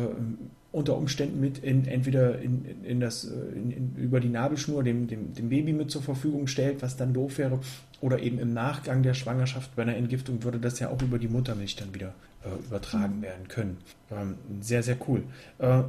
unter 0.75 0.97
Umständen 0.97 1.40
mit 1.40 1.59
in, 1.59 1.87
entweder 1.87 2.40
in, 2.40 2.64
in 2.83 2.99
das, 2.99 3.25
äh, 3.25 3.31
in, 3.54 3.95
über 3.97 4.19
die 4.19 4.28
Nabelschnur 4.28 4.83
dem, 4.83 5.07
dem, 5.07 5.33
dem 5.33 5.49
Baby 5.49 5.73
mit 5.73 5.90
zur 5.90 6.02
Verfügung 6.02 6.49
stellt, 6.49 6.83
was 6.83 6.97
dann 6.97 7.14
doof 7.14 7.38
wäre, 7.38 7.61
oder 8.00 8.19
eben 8.19 8.38
im 8.40 8.52
Nachgang 8.52 9.02
der 9.02 9.14
Schwangerschaft 9.14 9.76
bei 9.76 9.83
einer 9.83 9.97
Entgiftung 9.97 10.43
würde 10.43 10.59
das 10.59 10.81
ja 10.81 10.90
auch 10.90 11.00
über 11.00 11.19
die 11.19 11.28
Muttermilch 11.28 11.76
dann 11.76 11.95
wieder 11.95 12.12
äh, 12.45 12.49
übertragen 12.66 13.19
mhm. 13.19 13.23
werden 13.23 13.49
können. 13.49 13.76
Ähm, 14.11 14.35
sehr, 14.61 14.83
sehr 14.83 14.97
cool. 15.07 15.23
Äh, 15.59 15.83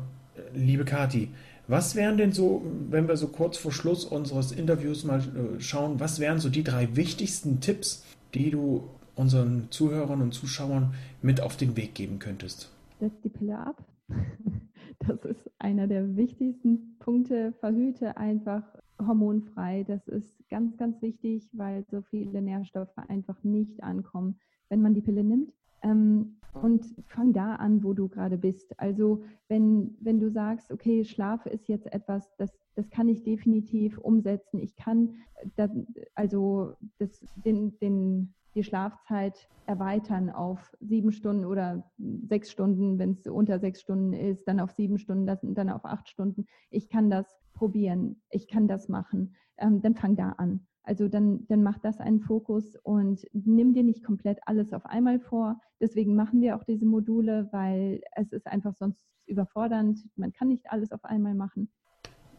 liebe 0.54 0.86
Kati, 0.86 1.30
was 1.68 1.96
wären 1.96 2.18
denn 2.18 2.32
so, 2.32 2.64
wenn 2.92 3.08
wir 3.08 3.18
so 3.18 3.28
kurz 3.28 3.58
vor 3.58 3.72
Schluss 3.72 4.06
unseres 4.06 4.52
Interviews 4.52 5.04
mal 5.04 5.20
äh, 5.20 5.60
schauen, 5.60 6.00
was 6.00 6.20
wären 6.20 6.40
so 6.40 6.50
die 6.50 6.64
drei 6.64 6.96
wichtigsten 6.96 7.60
Tipps, 7.60 8.04
die 8.36 8.52
du 8.52 8.88
unseren 9.16 9.68
Zuhörern 9.72 10.22
und 10.22 10.34
Zuschauern 10.34 10.94
mit 11.24 11.42
auf 11.42 11.58
den 11.58 11.76
Weg 11.76 11.96
geben 11.96 12.20
könntest? 12.20 12.70
Setz 13.00 13.14
die 13.24 13.30
Pille 13.30 13.58
ab. 13.58 13.76
Das 15.00 15.24
ist 15.26 15.52
einer 15.60 15.88
der 15.88 16.16
wichtigsten 16.16 16.98
Punkte. 17.00 17.54
Verhüte 17.60 18.18
einfach 18.18 18.64
hormonfrei. 19.00 19.84
Das 19.84 20.08
ist 20.08 20.48
ganz, 20.50 20.78
ganz 20.78 21.02
wichtig, 21.02 21.50
weil 21.54 21.86
so 21.92 22.02
viele 22.02 22.42
Nährstoffe 22.42 22.98
einfach 23.10 23.44
nicht 23.44 23.84
ankommen, 23.84 24.40
wenn 24.70 24.82
man 24.82 24.94
die 24.94 25.02
Pille 25.02 25.24
nimmt. 25.24 25.54
Ähm, 25.84 26.38
und 26.54 26.86
fang 27.08 27.34
da 27.34 27.56
an, 27.56 27.84
wo 27.84 27.94
du 27.94 28.08
gerade 28.08 28.38
bist. 28.38 28.80
Also 28.80 29.24
wenn, 29.50 29.98
wenn 30.00 30.20
du 30.20 30.32
sagst, 30.32 30.72
okay, 30.72 31.04
Schlaf 31.04 31.46
ist 31.46 31.68
jetzt 31.68 31.92
etwas, 31.92 32.32
das, 32.38 32.52
das 32.76 32.90
kann 32.90 33.10
ich 33.10 33.24
definitiv 33.24 33.98
umsetzen. 33.98 34.60
Ich 34.60 34.76
kann 34.76 35.16
das, 35.58 35.70
also 36.16 36.74
das, 36.98 37.20
den, 37.44 37.78
den, 37.80 38.34
die 38.56 38.64
Schlafzeit 38.64 39.50
erweitern 39.68 40.30
auf 40.30 40.76
sieben 40.80 41.12
Stunden 41.12 41.46
oder 41.46 41.92
sechs 41.98 42.52
Stunden, 42.52 42.98
wenn 42.98 43.12
es 43.12 43.28
unter 43.28 43.60
sechs 43.60 43.82
Stunden 43.82 44.14
ist, 44.14 44.48
dann 44.48 44.60
auf 44.60 44.72
sieben 44.72 44.98
Stunden, 44.98 45.54
dann 45.54 45.70
auf 45.70 45.86
acht 45.86 46.08
Stunden. 46.08 46.46
Ich 46.70 46.90
kann 46.90 47.10
das 47.10 47.28
probieren, 47.54 48.22
ich 48.30 48.48
kann 48.48 48.68
das 48.68 48.88
machen. 48.88 49.36
Ähm, 49.58 49.82
dann 49.82 49.96
fang 49.96 50.16
da 50.16 50.30
an. 50.32 50.68
Also 50.84 51.08
dann, 51.08 51.48
dann 51.48 51.64
mach 51.64 51.80
das 51.80 52.00
einen 52.00 52.20
Fokus 52.20 52.76
und 52.84 53.26
nimm 53.34 53.74
dir 53.74 53.84
nicht 53.84 54.04
komplett 54.04 54.40
alles 54.46 54.72
auf 54.72 54.86
einmal 54.86 55.20
vor. 55.20 55.60
Deswegen 55.82 56.16
machen 56.16 56.42
wir 56.42 56.56
auch 56.56 56.64
diese 56.64 56.86
Module, 56.86 57.50
weil 57.52 58.02
es 58.16 58.32
ist 58.32 58.46
einfach 58.48 58.76
sonst 58.76 59.04
überfordernd. 59.26 60.00
Man 60.16 60.32
kann 60.32 60.50
nicht 60.50 60.72
alles 60.72 60.92
auf 60.92 61.04
einmal 61.04 61.34
machen. 61.34 61.72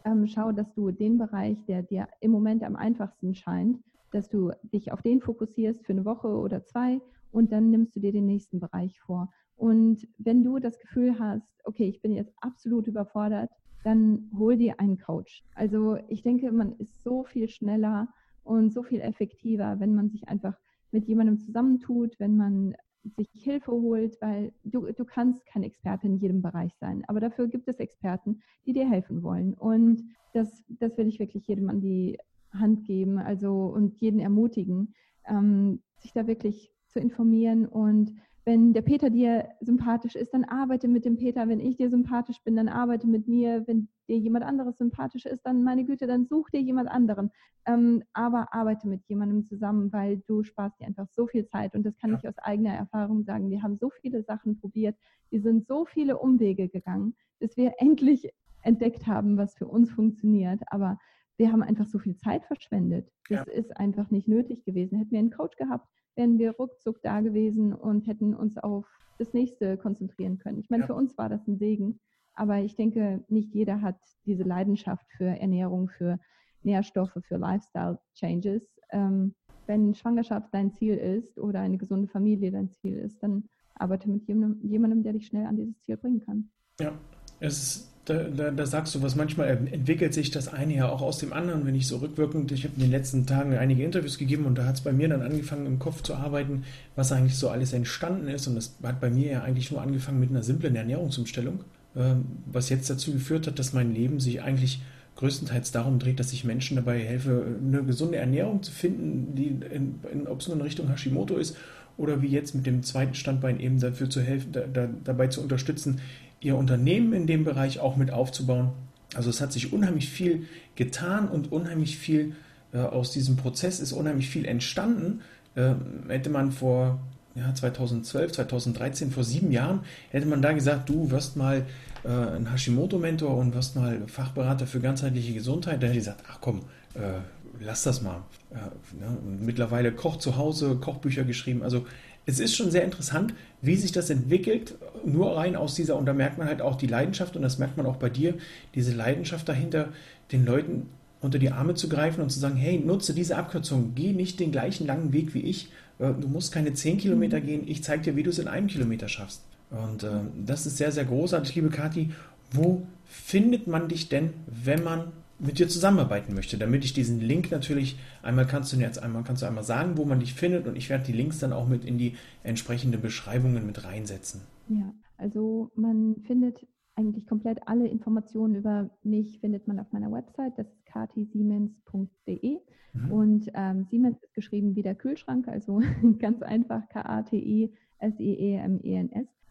Ähm, 0.05 0.29
schau, 0.29 0.52
dass 0.52 0.72
du 0.74 0.92
den 0.92 1.18
Bereich, 1.18 1.64
der 1.64 1.83
dir 1.83 2.09
im 2.20 2.31
Moment 2.31 2.62
am 2.62 2.76
einfachsten 2.76 3.35
scheint, 3.35 3.81
dass 4.12 4.28
du 4.28 4.52
dich 4.62 4.92
auf 4.92 5.02
den 5.02 5.20
fokussierst 5.20 5.84
für 5.84 5.92
eine 5.92 6.04
Woche 6.04 6.28
oder 6.28 6.64
zwei 6.64 7.00
und 7.32 7.52
dann 7.52 7.70
nimmst 7.70 7.96
du 7.96 8.00
dir 8.00 8.12
den 8.12 8.26
nächsten 8.26 8.60
Bereich 8.60 9.00
vor. 9.00 9.30
Und 9.56 10.06
wenn 10.18 10.44
du 10.44 10.58
das 10.58 10.78
Gefühl 10.78 11.18
hast, 11.18 11.48
okay, 11.64 11.88
ich 11.88 12.02
bin 12.02 12.12
jetzt 12.12 12.32
absolut 12.40 12.86
überfordert, 12.86 13.50
dann 13.84 14.30
hol 14.36 14.56
dir 14.56 14.80
einen 14.80 14.98
Coach. 14.98 15.44
Also 15.54 15.96
ich 16.08 16.22
denke, 16.22 16.50
man 16.52 16.72
ist 16.72 17.02
so 17.02 17.24
viel 17.24 17.48
schneller 17.48 18.08
und 18.42 18.72
so 18.72 18.82
viel 18.82 19.00
effektiver, 19.00 19.80
wenn 19.80 19.94
man 19.94 20.10
sich 20.10 20.28
einfach 20.28 20.58
mit 20.90 21.06
jemandem 21.06 21.38
zusammentut, 21.38 22.18
wenn 22.18 22.36
man 22.36 22.74
sich 23.16 23.28
Hilfe 23.32 23.70
holt, 23.70 24.20
weil 24.20 24.52
du, 24.64 24.90
du 24.92 25.04
kannst 25.04 25.46
kein 25.46 25.62
Experte 25.62 26.06
in 26.06 26.16
jedem 26.16 26.42
Bereich 26.42 26.74
sein. 26.80 27.04
Aber 27.06 27.20
dafür 27.20 27.48
gibt 27.48 27.68
es 27.68 27.78
Experten, 27.78 28.40
die 28.66 28.72
dir 28.72 28.88
helfen 28.88 29.22
wollen. 29.22 29.54
Und 29.54 30.02
das, 30.32 30.64
das 30.68 30.96
will 30.98 31.06
ich 31.06 31.20
wirklich 31.20 31.46
jedem 31.46 31.70
an 31.70 31.80
die 31.80 32.18
Hand 32.58 32.84
geben, 32.84 33.18
also 33.18 33.66
und 33.66 34.00
jeden 34.00 34.20
ermutigen, 34.20 34.94
ähm, 35.26 35.82
sich 35.98 36.12
da 36.12 36.26
wirklich 36.26 36.72
zu 36.88 37.00
informieren 37.00 37.66
und 37.66 38.12
wenn 38.46 38.72
der 38.72 38.82
Peter 38.82 39.10
dir 39.10 39.48
sympathisch 39.60 40.14
ist, 40.14 40.32
dann 40.32 40.44
arbeite 40.44 40.86
mit 40.86 41.04
dem 41.04 41.16
Peter. 41.16 41.48
Wenn 41.48 41.58
ich 41.58 41.76
dir 41.76 41.90
sympathisch 41.90 42.40
bin, 42.44 42.54
dann 42.54 42.68
arbeite 42.68 43.08
mit 43.08 43.26
mir. 43.26 43.66
Wenn 43.66 43.88
dir 44.08 44.18
jemand 44.18 44.44
anderes 44.44 44.78
sympathisch 44.78 45.26
ist, 45.26 45.44
dann 45.44 45.64
meine 45.64 45.84
Güte, 45.84 46.06
dann 46.06 46.26
such 46.26 46.50
dir 46.50 46.60
jemand 46.60 46.88
anderen. 46.88 47.32
Ähm, 47.66 48.04
aber 48.12 48.54
arbeite 48.54 48.86
mit 48.86 49.02
jemandem 49.08 49.44
zusammen, 49.44 49.92
weil 49.92 50.18
du 50.28 50.44
sparst 50.44 50.78
dir 50.78 50.86
einfach 50.86 51.08
so 51.08 51.26
viel 51.26 51.44
Zeit. 51.48 51.74
Und 51.74 51.82
das 51.82 51.96
kann 51.96 52.10
ja. 52.10 52.18
ich 52.18 52.28
aus 52.28 52.38
eigener 52.38 52.72
Erfahrung 52.72 53.24
sagen. 53.24 53.50
Wir 53.50 53.64
haben 53.64 53.78
so 53.78 53.90
viele 53.90 54.22
Sachen 54.22 54.60
probiert. 54.60 54.96
Wir 55.28 55.40
sind 55.40 55.66
so 55.66 55.84
viele 55.84 56.16
Umwege 56.16 56.68
gegangen, 56.68 57.16
bis 57.40 57.56
wir 57.56 57.72
endlich 57.78 58.30
entdeckt 58.62 59.08
haben, 59.08 59.36
was 59.38 59.56
für 59.56 59.66
uns 59.66 59.90
funktioniert. 59.90 60.60
Aber 60.68 60.98
wir 61.38 61.53
haben 61.53 61.62
einfach 61.62 61.87
so 61.87 61.99
viel 61.99 62.16
Zeit 62.16 62.44
verschwendet. 62.44 63.11
Das 63.29 63.46
ja. 63.46 63.53
ist 63.53 63.77
einfach 63.77 64.11
nicht 64.11 64.29
nötig 64.29 64.64
gewesen. 64.64 64.99
Hätten 64.99 65.11
wir 65.11 65.18
einen 65.18 65.31
Coach 65.31 65.57
gehabt, 65.57 65.88
wären 66.14 66.38
wir 66.38 66.53
ruckzuck 66.53 67.03
da 67.03 67.20
gewesen 67.20 67.75
und 67.75 68.07
hätten 68.07 68.35
uns 68.35 68.57
auf 68.59 68.87
das 69.18 69.33
nächste 69.33 69.77
konzentrieren 69.77 70.38
können. 70.38 70.59
Ich 70.59 70.70
meine, 70.70 70.83
ja. 70.83 70.87
für 70.87 70.94
uns 70.94 71.16
war 71.18 71.29
das 71.29 71.46
ein 71.46 71.59
Segen, 71.59 72.01
aber 72.35 72.59
ich 72.59 72.77
denke, 72.77 73.25
nicht 73.29 73.55
jeder 73.55 73.81
hat 73.81 73.99
diese 74.27 74.42
Leidenschaft 74.42 75.07
für 75.16 75.25
Ernährung, 75.25 75.88
für 75.88 76.18
Nährstoffe, 76.62 77.18
für 77.27 77.37
Lifestyle-Changes. 77.37 78.79
Ähm, 78.90 79.35
wenn 79.66 79.94
Schwangerschaft 79.94 80.53
dein 80.53 80.70
Ziel 80.72 80.96
ist 80.96 81.38
oder 81.38 81.61
eine 81.61 81.79
gesunde 81.79 82.09
Familie 82.09 82.53
dein 82.53 82.70
Ziel 82.70 82.96
ist, 82.99 83.22
dann 83.22 83.49
arbeite 83.75 84.09
mit 84.09 84.27
jemandem, 84.27 84.61
jemandem 84.68 85.03
der 85.03 85.14
dich 85.14 85.27
schnell 85.27 85.46
an 85.46 85.57
dieses 85.57 85.81
Ziel 85.81 85.96
bringen 85.96 86.20
kann. 86.20 86.51
Ja, 86.81 86.92
es 87.40 87.59
ist 87.59 87.87
da, 88.07 88.22
da, 88.22 88.51
da, 88.53 88.66
sagst 88.66 88.94
du 88.94 89.03
was, 89.03 89.16
manchmal 89.16 89.49
entwickelt 89.49 90.14
sich 90.14 90.31
das 90.31 90.46
eine 90.46 90.77
ja 90.77 90.88
auch 90.88 91.03
aus 91.03 91.18
dem 91.18 91.33
anderen, 91.33 91.66
wenn 91.66 91.75
ich 91.75 91.88
so 91.88 91.96
rückwirkend, 91.96 92.53
ich 92.53 92.62
habe 92.62 92.75
in 92.77 92.83
den 92.83 92.90
letzten 92.92 93.27
Tagen 93.27 93.55
einige 93.55 93.83
Interviews 93.83 94.16
gegeben 94.16 94.44
und 94.44 94.57
da 94.57 94.64
hat 94.64 94.77
es 94.77 94.81
bei 94.81 94.92
mir 94.92 95.09
dann 95.09 95.22
angefangen 95.22 95.66
im 95.66 95.81
Kopf 95.81 96.03
zu 96.03 96.14
arbeiten, 96.14 96.62
was 96.94 97.11
eigentlich 97.11 97.37
so 97.37 97.49
alles 97.49 97.72
entstanden 97.72 98.29
ist. 98.29 98.46
Und 98.46 98.55
das 98.55 98.77
hat 98.83 99.01
bei 99.01 99.11
mir 99.11 99.33
ja 99.33 99.42
eigentlich 99.42 99.72
nur 99.72 99.83
angefangen 99.83 100.20
mit 100.20 100.31
einer 100.31 100.44
simplen 100.44 100.77
Ernährungsumstellung, 100.77 101.64
ähm, 101.96 102.27
was 102.46 102.68
jetzt 102.68 102.88
dazu 102.88 103.12
geführt 103.12 103.49
hat, 103.49 103.59
dass 103.59 103.72
mein 103.72 103.92
Leben 103.92 104.20
sich 104.20 104.40
eigentlich 104.40 104.81
größtenteils 105.16 105.72
darum 105.72 105.99
dreht, 105.99 106.20
dass 106.20 106.33
ich 106.33 106.44
Menschen 106.44 106.77
dabei 106.77 107.01
helfe, 107.01 107.44
eine 107.61 107.83
gesunde 107.83 108.18
Ernährung 108.18 108.62
zu 108.62 108.70
finden, 108.70 109.35
die 109.35 109.46
in, 109.46 109.96
in, 110.12 110.27
ob 110.29 110.42
es 110.42 110.46
nur 110.46 110.57
in 110.57 110.62
Richtung 110.62 110.88
Hashimoto 110.88 111.37
ist 111.38 111.57
oder 111.96 112.22
wie 112.22 112.29
jetzt 112.29 112.55
mit 112.55 112.66
dem 112.66 112.83
zweiten 112.83 113.14
Standbein 113.14 113.59
eben 113.59 113.81
dafür 113.81 114.11
zu 114.11 114.20
helfen, 114.20 114.53
da, 114.53 114.61
da, 114.72 114.88
dabei 115.05 115.29
zu 115.29 115.40
unterstützen, 115.40 116.01
ihr 116.46 116.56
Unternehmen 116.56 117.12
in 117.12 117.26
dem 117.26 117.42
Bereich 117.42 117.80
auch 117.80 117.96
mit 117.96 118.12
aufzubauen. 118.12 118.70
Also 119.14 119.30
es 119.30 119.40
hat 119.40 119.52
sich 119.52 119.72
unheimlich 119.72 120.09
viel 120.09 120.46
getan 120.76 121.28
und 121.28 121.50
unheimlich 121.50 121.98
viel 121.98 122.37
äh, 122.72 122.78
aus 122.78 123.11
diesem 123.11 123.37
Prozess 123.37 123.80
ist 123.80 123.92
unheimlich 123.92 124.28
viel 124.28 124.44
entstanden. 124.46 125.22
Äh, 125.56 125.74
hätte 126.09 126.30
man 126.30 126.52
vor 126.52 127.00
ja, 127.35 127.52
2012, 127.52 128.32
2013, 128.32 129.11
vor 129.11 129.24
sieben 129.24 129.50
Jahren, 129.50 129.80
hätte 130.11 130.26
man 130.26 130.40
da 130.40 130.52
gesagt, 130.52 130.88
du 130.88 131.11
wirst 131.11 131.37
mal 131.37 131.66
äh, 132.04 132.09
ein 132.09 132.50
Hashimoto-Mentor 132.50 133.37
und 133.37 133.52
wirst 133.52 133.74
mal 133.74 134.02
Fachberater 134.06 134.68
für 134.68 134.78
ganzheitliche 134.78 135.35
Gesundheit, 135.35 135.82
da 135.82 135.88
hätte 135.88 135.98
ich 135.98 136.04
gesagt, 136.04 136.22
ach 136.30 136.38
komm, 136.40 136.61
äh, 136.94 137.18
lass 137.61 137.82
das 137.82 138.02
mal. 138.02 138.22
Äh, 138.50 138.56
ne? 139.00 139.16
Mittlerweile 139.40 139.90
Koch 139.90 140.16
zu 140.16 140.37
Hause, 140.37 140.76
Kochbücher 140.76 141.24
geschrieben. 141.24 141.64
Also 141.64 141.87
es 142.26 142.40
ist 142.40 142.56
schon 142.56 142.70
sehr 142.70 142.84
interessant, 142.84 143.34
wie 143.62 143.76
sich 143.76 143.92
das 143.92 144.10
entwickelt, 144.10 144.74
nur 145.04 145.36
rein 145.36 145.56
aus 145.56 145.74
dieser, 145.76 145.96
und 145.96 146.06
da 146.06 146.12
merkt 146.12 146.38
man 146.38 146.48
halt 146.48 146.60
auch 146.60 146.74
die 146.74 146.88
Leidenschaft, 146.88 147.36
und 147.36 147.42
das 147.42 147.58
merkt 147.58 147.76
man 147.76 147.86
auch 147.86 147.96
bei 147.96 148.10
dir, 148.10 148.34
diese 148.74 148.92
Leidenschaft 148.92 149.48
dahinter, 149.48 149.90
den 150.32 150.44
Leuten 150.44 150.88
unter 151.20 151.38
die 151.38 151.50
Arme 151.50 151.74
zu 151.74 151.88
greifen 151.88 152.20
und 152.20 152.30
zu 152.30 152.40
sagen, 152.40 152.56
hey, 152.56 152.78
nutze 152.78 153.14
diese 153.14 153.36
Abkürzung, 153.36 153.92
geh 153.94 154.12
nicht 154.12 154.40
den 154.40 154.52
gleichen 154.52 154.86
langen 154.86 155.12
Weg 155.12 155.34
wie 155.34 155.42
ich, 155.42 155.70
äh, 155.98 156.12
du 156.12 156.28
musst 156.28 156.52
keine 156.52 156.74
10 156.74 156.98
Kilometer 156.98 157.40
gehen, 157.40 157.62
ich 157.66 157.82
zeige 157.84 158.02
dir, 158.02 158.16
wie 158.16 158.22
du 158.24 158.30
es 158.30 158.38
in 158.38 158.48
einem 158.48 158.66
Kilometer 158.66 159.08
schaffst. 159.08 159.42
Und 159.70 160.02
äh, 160.02 160.08
das 160.44 160.66
ist 160.66 160.76
sehr, 160.76 160.92
sehr 160.92 161.04
großartig, 161.04 161.54
liebe 161.54 161.70
Kathi. 161.70 162.10
Wo 162.52 162.86
findet 163.04 163.66
man 163.66 163.88
dich 163.88 164.08
denn, 164.08 164.32
wenn 164.46 164.82
man 164.84 165.12
mit 165.38 165.59
dir 165.59 165.68
zusammenarbeiten 165.68 166.35
möchte, 166.35 166.57
damit 166.57 166.85
ich 166.85 166.92
diesen 166.92 167.20
Link 167.20 167.51
natürlich 167.51 167.99
einmal 168.22 168.46
kannst 168.46 168.72
du 168.72 168.77
jetzt 168.77 169.03
einmal 169.03 169.22
kannst 169.25 169.42
du 169.42 169.46
einmal 169.46 169.64
sagen, 169.64 169.96
wo 169.96 170.05
man 170.05 170.20
dich 170.20 170.35
findet 170.35 170.66
und 170.66 170.77
ich 170.77 170.88
werde 170.88 171.05
die 171.05 171.12
Links 171.12 171.38
dann 171.38 171.53
auch 171.53 171.68
mit 171.68 171.85
in 171.85 171.99
die 171.99 172.14
entsprechenden 172.42 173.01
Beschreibungen 173.01 173.66
mit 173.66 173.85
reinsetzen. 173.85 174.40
Ja, 174.68 174.94
also 175.18 175.70
man 175.75 176.16
findet 176.27 176.66
eigentlich 176.94 177.27
komplett 177.27 177.68
alle 177.68 177.87
Informationen 177.87 178.55
über 178.55 178.90
mich 179.03 179.38
findet 179.40 179.68
man 179.68 179.79
auf 179.79 179.92
meiner 179.92 180.11
Website, 180.11 180.55
das 180.57 180.66
ist 180.66 180.87
katisiemens.de 180.87 182.59
mhm. 182.94 183.12
und 183.12 183.51
ähm, 183.55 183.85
Siemens 183.90 184.16
ist 184.22 184.33
geschrieben 184.35 184.75
wie 184.75 184.83
der 184.83 184.94
Kühlschrank, 184.94 185.46
also 185.49 185.83
ganz 186.18 186.40
einfach 186.42 186.88
K-A-T-I-S-I-E-M-E-N-S. 186.88 187.77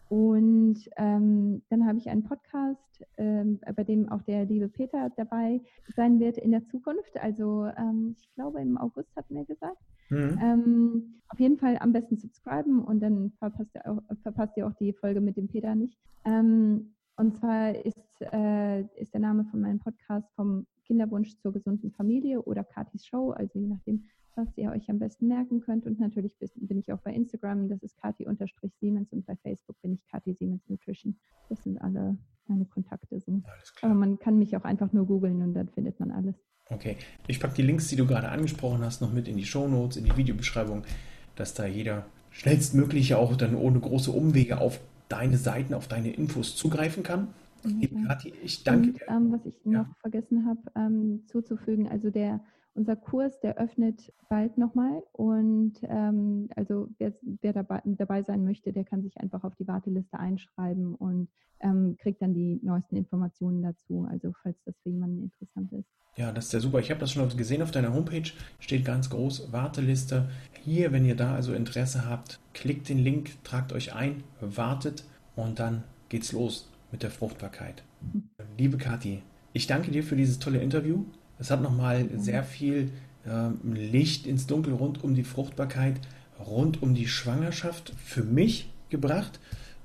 Und 0.09 0.77
ähm, 0.97 1.63
dann 1.69 1.87
habe 1.87 1.97
ich 1.97 2.09
einen 2.09 2.23
Podcast, 2.23 3.03
ähm, 3.17 3.59
bei 3.75 3.83
dem 3.83 4.09
auch 4.09 4.21
der 4.21 4.45
liebe 4.45 4.69
Peter 4.69 5.09
dabei 5.17 5.61
sein 5.95 6.19
wird 6.19 6.37
in 6.37 6.51
der 6.51 6.65
Zukunft. 6.65 7.17
Also 7.19 7.65
ähm, 7.77 8.15
ich 8.19 8.33
glaube 8.35 8.61
im 8.61 8.77
August 8.77 9.15
hat 9.15 9.29
mir 9.31 9.45
gesagt. 9.45 9.81
Mhm. 10.09 10.39
Ähm, 10.41 11.15
auf 11.29 11.39
jeden 11.39 11.57
Fall 11.57 11.77
am 11.79 11.91
besten 11.91 12.17
subscriben 12.17 12.83
und 12.83 12.99
dann 12.99 13.31
verpasst 13.39 13.71
ihr 13.73 13.89
auch, 13.89 14.01
verpasst 14.21 14.55
ihr 14.57 14.67
auch 14.67 14.73
die 14.73 14.93
Folge 14.93 15.21
mit 15.21 15.37
dem 15.37 15.47
Peter 15.47 15.73
nicht. 15.73 15.97
Ähm, 16.23 16.93
und 17.17 17.35
zwar 17.35 17.73
ist, 17.73 18.21
äh, 18.21 18.81
ist 18.97 19.13
der 19.13 19.21
Name 19.21 19.45
von 19.45 19.61
meinem 19.61 19.79
Podcast 19.79 20.27
vom 20.35 20.67
Kinderwunsch 20.85 21.35
zur 21.37 21.53
gesunden 21.53 21.91
Familie 21.91 22.41
oder 22.41 22.63
Katis 22.63 23.05
Show, 23.05 23.31
also 23.31 23.57
je 23.57 23.67
nachdem, 23.67 24.03
was 24.35 24.47
ihr 24.57 24.71
euch 24.71 24.89
am 24.89 24.99
besten 24.99 25.27
merken 25.27 25.61
könnt. 25.61 25.85
Und 25.85 25.99
natürlich 25.99 26.33
bin 26.55 26.79
ich 26.79 26.91
auch 26.91 26.99
bei 26.99 27.13
Instagram, 27.13 27.69
das 27.69 27.81
ist 27.83 27.97
Kati-Siemens 28.01 29.11
und 29.11 29.25
bei 29.25 29.35
Facebook 29.37 29.81
bin 29.81 29.93
ich 29.93 30.07
Kati 30.07 30.33
Siemens 30.33 30.61
Nutrition. 30.67 31.17
Das 31.49 31.63
sind 31.63 31.81
alle 31.81 32.17
meine 32.47 32.65
Kontakte 32.65 33.19
so. 33.19 33.41
Aber 33.81 33.93
man 33.93 34.19
kann 34.19 34.37
mich 34.37 34.55
auch 34.55 34.63
einfach 34.63 34.91
nur 34.93 35.05
googeln 35.05 35.41
und 35.41 35.53
dann 35.53 35.69
findet 35.69 35.99
man 35.99 36.11
alles. 36.11 36.35
Okay, 36.69 36.97
ich 37.27 37.39
packe 37.39 37.55
die 37.55 37.61
Links, 37.61 37.87
die 37.89 37.95
du 37.95 38.07
gerade 38.07 38.29
angesprochen 38.29 38.81
hast, 38.83 39.01
noch 39.01 39.13
mit 39.13 39.27
in 39.27 39.37
die 39.37 39.45
Show 39.45 39.67
Notes, 39.67 39.97
in 39.97 40.05
die 40.05 40.17
Videobeschreibung, 40.17 40.83
dass 41.35 41.53
da 41.53 41.65
jeder 41.65 42.05
schnellstmöglich 42.31 43.13
auch 43.15 43.35
dann 43.35 43.55
ohne 43.55 43.79
große 43.79 44.11
Umwege 44.11 44.59
auf 44.59 44.79
deine 45.07 45.37
Seiten, 45.37 45.73
auf 45.73 45.87
deine 45.87 46.11
Infos 46.11 46.55
zugreifen 46.55 47.03
kann. 47.03 47.29
Mhm. 47.63 48.05
Kathi, 48.07 48.33
ich 48.43 48.63
danke 48.63 48.93
dir. 48.93 49.07
Ähm, 49.07 49.31
was 49.31 49.45
ich 49.45 49.55
ja. 49.63 49.83
noch 49.83 49.97
vergessen 49.99 50.45
habe 50.45 50.59
ähm, 50.75 51.23
zuzufügen, 51.27 51.87
also 51.87 52.09
der 52.09 52.41
unser 52.75 52.95
Kurs, 52.95 53.39
der 53.39 53.57
öffnet 53.57 54.13
bald 54.29 54.57
nochmal 54.57 55.01
und 55.13 55.73
ähm, 55.83 56.49
also 56.55 56.89
wer, 56.97 57.13
wer 57.41 57.53
dabei, 57.53 57.81
dabei, 57.85 58.21
sein 58.21 58.43
möchte, 58.43 58.73
der 58.73 58.83
kann 58.83 59.01
sich 59.01 59.17
einfach 59.17 59.43
auf 59.43 59.55
die 59.55 59.67
Warteliste 59.67 60.19
einschreiben 60.19 60.93
und 60.93 61.29
ähm, 61.61 61.95
kriegt 61.97 62.21
dann 62.21 62.33
die 62.33 62.59
neuesten 62.61 62.97
Informationen 62.97 63.63
dazu, 63.63 64.05
also 64.09 64.33
falls 64.43 64.57
das 64.65 64.75
für 64.83 64.89
jemanden 64.89 65.23
interessant 65.23 65.71
ist. 65.71 65.89
Ja, 66.17 66.31
das 66.31 66.45
ist 66.45 66.53
ja 66.53 66.59
super. 66.59 66.79
Ich 66.79 66.91
habe 66.91 66.99
das 66.99 67.11
schon 67.11 67.27
gesehen 67.35 67.61
auf 67.61 67.71
deiner 67.71 67.93
Homepage, 67.93 68.31
steht 68.59 68.85
ganz 68.85 69.09
groß 69.09 69.51
Warteliste. 69.51 70.29
Hier, 70.63 70.91
wenn 70.91 71.05
ihr 71.05 71.15
da 71.15 71.33
also 71.33 71.53
Interesse 71.53 72.09
habt, 72.09 72.39
klickt 72.53 72.89
den 72.89 72.99
Link, 72.99 73.43
tragt 73.43 73.73
euch 73.73 73.93
ein, 73.93 74.23
wartet 74.39 75.05
und 75.35 75.59
dann 75.59 75.83
geht's 76.09 76.31
los 76.31 76.71
mit 76.91 77.03
der 77.03 77.11
Fruchtbarkeit. 77.11 77.83
Mhm. 78.13 78.29
Liebe 78.57 78.77
Kathi, 78.77 79.23
ich 79.53 79.67
danke 79.67 79.91
dir 79.91 80.03
für 80.03 80.15
dieses 80.15 80.39
tolle 80.39 80.59
Interview. 80.59 81.05
Es 81.39 81.51
hat 81.51 81.61
nochmal 81.61 82.07
sehr 82.17 82.43
viel 82.43 82.91
äh, 83.25 83.49
Licht 83.73 84.27
ins 84.27 84.47
Dunkel 84.47 84.73
rund 84.73 85.03
um 85.03 85.15
die 85.15 85.23
Fruchtbarkeit, 85.23 85.95
rund 86.39 86.81
um 86.81 86.93
die 86.93 87.07
Schwangerschaft 87.07 87.93
für 88.03 88.23
mich 88.23 88.69
gebracht. 88.89 89.39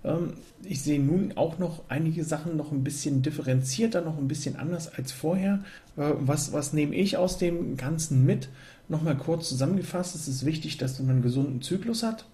Ähm, 0.04 0.34
ich 0.62 0.82
sehe 0.82 1.00
nun 1.00 1.32
auch 1.36 1.58
noch 1.58 1.82
einige 1.88 2.24
Sachen 2.24 2.56
noch 2.56 2.72
ein 2.72 2.84
bisschen 2.84 3.22
differenzierter, 3.22 4.00
noch 4.00 4.18
ein 4.18 4.28
bisschen 4.28 4.56
anders 4.56 4.92
als 4.92 5.12
vorher. 5.12 5.64
Äh, 5.96 6.12
was, 6.20 6.52
was 6.52 6.72
nehme 6.72 6.94
ich 6.94 7.16
aus 7.16 7.38
dem 7.38 7.76
Ganzen 7.76 8.24
mit? 8.24 8.48
Nochmal 8.88 9.16
kurz 9.16 9.48
zusammengefasst, 9.48 10.14
es 10.16 10.26
ist 10.26 10.44
wichtig, 10.44 10.76
dass 10.78 10.98
man 10.98 11.10
einen 11.10 11.22
gesunden 11.22 11.62
Zyklus 11.62 12.02
hat. 12.02 12.24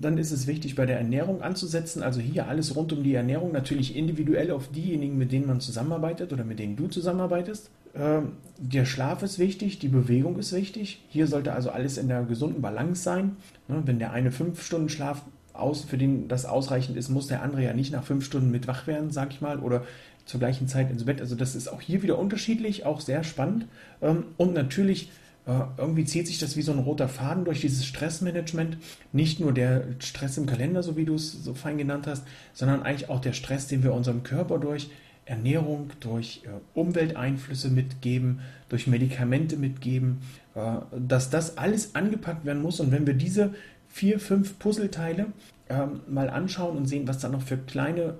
Dann 0.00 0.18
ist 0.18 0.32
es 0.32 0.46
wichtig, 0.46 0.74
bei 0.74 0.86
der 0.86 0.98
Ernährung 0.98 1.42
anzusetzen. 1.42 2.02
Also 2.02 2.20
hier 2.20 2.48
alles 2.48 2.74
rund 2.76 2.92
um 2.92 3.02
die 3.02 3.14
Ernährung, 3.14 3.52
natürlich 3.52 3.96
individuell 3.96 4.50
auf 4.50 4.68
diejenigen, 4.68 5.18
mit 5.18 5.32
denen 5.32 5.46
man 5.46 5.60
zusammenarbeitet 5.60 6.32
oder 6.32 6.44
mit 6.44 6.58
denen 6.58 6.76
du 6.76 6.88
zusammenarbeitest. 6.88 7.70
Ähm, 7.94 8.32
der 8.58 8.84
Schlaf 8.84 9.22
ist 9.22 9.38
wichtig, 9.38 9.78
die 9.78 9.88
Bewegung 9.88 10.38
ist 10.38 10.52
wichtig. 10.52 11.04
Hier 11.08 11.26
sollte 11.26 11.52
also 11.52 11.70
alles 11.70 11.98
in 11.98 12.08
der 12.08 12.22
gesunden 12.22 12.62
Balance 12.62 13.02
sein. 13.02 13.36
Ne, 13.68 13.82
wenn 13.84 13.98
der 13.98 14.12
eine 14.12 14.32
fünf 14.32 14.62
Stunden 14.62 14.88
Schlaf 14.88 15.22
aus, 15.52 15.84
für 15.84 15.98
den 15.98 16.28
das 16.28 16.46
ausreichend 16.46 16.96
ist, 16.96 17.10
muss 17.10 17.26
der 17.26 17.42
andere 17.42 17.62
ja 17.62 17.74
nicht 17.74 17.92
nach 17.92 18.04
fünf 18.04 18.24
Stunden 18.24 18.50
mit 18.50 18.66
wach 18.66 18.86
werden, 18.86 19.10
sag 19.10 19.32
ich 19.32 19.40
mal, 19.40 19.58
oder 19.58 19.84
zur 20.24 20.40
gleichen 20.40 20.68
Zeit 20.68 20.90
ins 20.90 21.04
Bett. 21.04 21.20
Also 21.20 21.34
das 21.34 21.54
ist 21.54 21.68
auch 21.68 21.80
hier 21.80 22.02
wieder 22.02 22.18
unterschiedlich, 22.18 22.86
auch 22.86 23.00
sehr 23.00 23.24
spannend. 23.24 23.66
Ähm, 24.00 24.24
und 24.36 24.54
natürlich 24.54 25.10
irgendwie 25.44 26.04
zieht 26.04 26.28
sich 26.28 26.38
das 26.38 26.56
wie 26.56 26.62
so 26.62 26.70
ein 26.70 26.78
roter 26.78 27.08
Faden 27.08 27.44
durch 27.44 27.60
dieses 27.60 27.84
Stressmanagement. 27.84 28.78
Nicht 29.12 29.40
nur 29.40 29.52
der 29.52 29.84
Stress 29.98 30.38
im 30.38 30.46
Kalender, 30.46 30.82
so 30.84 30.96
wie 30.96 31.04
du 31.04 31.14
es 31.14 31.32
so 31.32 31.54
fein 31.54 31.78
genannt 31.78 32.06
hast, 32.06 32.24
sondern 32.52 32.82
eigentlich 32.82 33.10
auch 33.10 33.20
der 33.20 33.32
Stress, 33.32 33.66
den 33.66 33.82
wir 33.82 33.92
unserem 33.92 34.22
Körper 34.22 34.58
durch 34.58 34.90
Ernährung, 35.24 35.90
durch 36.00 36.42
äh, 36.44 36.78
Umwelteinflüsse 36.78 37.70
mitgeben, 37.70 38.40
durch 38.68 38.86
Medikamente 38.86 39.56
mitgeben, 39.56 40.18
äh, 40.54 40.76
dass 40.98 41.30
das 41.30 41.58
alles 41.58 41.94
angepackt 41.94 42.44
werden 42.44 42.62
muss. 42.62 42.80
Und 42.80 42.90
wenn 42.90 43.06
wir 43.06 43.14
diese 43.14 43.54
vier, 43.88 44.18
fünf 44.18 44.58
Puzzleteile 44.58 45.26
ähm, 45.68 46.00
mal 46.08 46.28
anschauen 46.28 46.76
und 46.76 46.86
sehen, 46.86 47.06
was 47.06 47.18
da 47.18 47.28
noch 47.28 47.42
für 47.42 47.56
kleine 47.56 48.14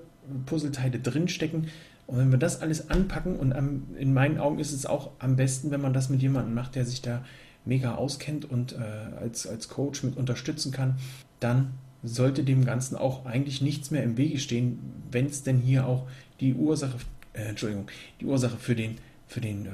Puzzleteile 0.45 0.99
drinstecken, 0.99 1.67
und 2.07 2.17
wenn 2.17 2.31
wir 2.31 2.37
das 2.37 2.61
alles 2.61 2.89
anpacken, 2.89 3.37
und 3.37 3.53
in 3.97 4.13
meinen 4.13 4.37
Augen 4.37 4.59
ist 4.59 4.73
es 4.73 4.85
auch 4.85 5.11
am 5.19 5.35
besten, 5.35 5.71
wenn 5.71 5.81
man 5.81 5.93
das 5.93 6.09
mit 6.09 6.21
jemandem 6.21 6.53
macht, 6.53 6.75
der 6.75 6.85
sich 6.85 7.01
da 7.01 7.23
mega 7.65 7.95
auskennt 7.95 8.49
und 8.49 8.73
äh, 8.73 8.77
als, 9.21 9.47
als 9.47 9.69
Coach 9.69 10.03
mit 10.03 10.17
unterstützen 10.17 10.71
kann, 10.71 10.95
dann 11.39 11.71
sollte 12.03 12.43
dem 12.43 12.65
Ganzen 12.65 12.97
auch 12.97 13.25
eigentlich 13.25 13.61
nichts 13.61 13.89
mehr 13.89 14.03
im 14.03 14.17
Wege 14.17 14.37
stehen, 14.39 14.79
wenn 15.11 15.27
es 15.27 15.43
denn 15.43 15.57
hier 15.57 15.87
auch 15.87 16.05
die 16.41 16.53
Ursache, 16.53 16.97
äh, 17.31 17.43
Entschuldigung, 17.43 17.87
die 18.19 18.25
Ursache 18.25 18.57
für 18.57 18.75
den, 18.75 18.97
für 19.27 19.39
den 19.39 19.65
äh, 19.65 19.69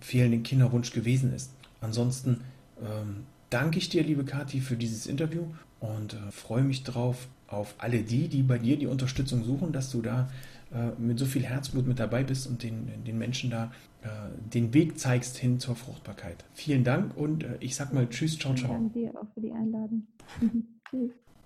fehlenden 0.00 0.44
Kinderwunsch 0.44 0.92
gewesen 0.92 1.34
ist. 1.34 1.52
Ansonsten 1.80 2.42
ähm, 2.80 3.24
danke 3.50 3.78
ich 3.78 3.88
dir, 3.88 4.04
liebe 4.04 4.24
Kathi, 4.24 4.60
für 4.60 4.76
dieses 4.76 5.06
Interview 5.06 5.46
und 5.80 6.14
äh, 6.14 6.30
freue 6.30 6.62
mich 6.62 6.84
drauf 6.84 7.26
auf 7.48 7.74
alle 7.78 8.02
die, 8.02 8.28
die 8.28 8.42
bei 8.42 8.58
dir 8.58 8.78
die 8.78 8.86
Unterstützung 8.86 9.44
suchen, 9.44 9.72
dass 9.72 9.90
du 9.90 10.00
da 10.00 10.30
äh, 10.74 11.00
mit 11.00 11.18
so 11.18 11.26
viel 11.26 11.42
Herzblut 11.42 11.86
mit 11.86 11.98
dabei 11.98 12.24
bist 12.24 12.46
und 12.46 12.62
den, 12.62 13.04
den 13.04 13.18
Menschen 13.18 13.50
da 13.50 13.72
äh, 14.02 14.08
den 14.52 14.72
Weg 14.74 14.98
zeigst 14.98 15.36
hin 15.36 15.60
zur 15.60 15.76
Fruchtbarkeit. 15.76 16.44
Vielen 16.52 16.84
Dank 16.84 17.16
und 17.16 17.44
äh, 17.44 17.56
ich 17.60 17.74
sag 17.74 17.92
mal 17.92 18.08
Tschüss, 18.08 18.38
ciao, 18.38 18.54
ciao. 18.54 18.72
Danke 18.72 18.98
dir 18.98 19.10
auch 19.10 19.26
für 19.34 19.40
die 19.40 19.52
Einladung. 19.52 20.06
Tschüss. 20.90 21.12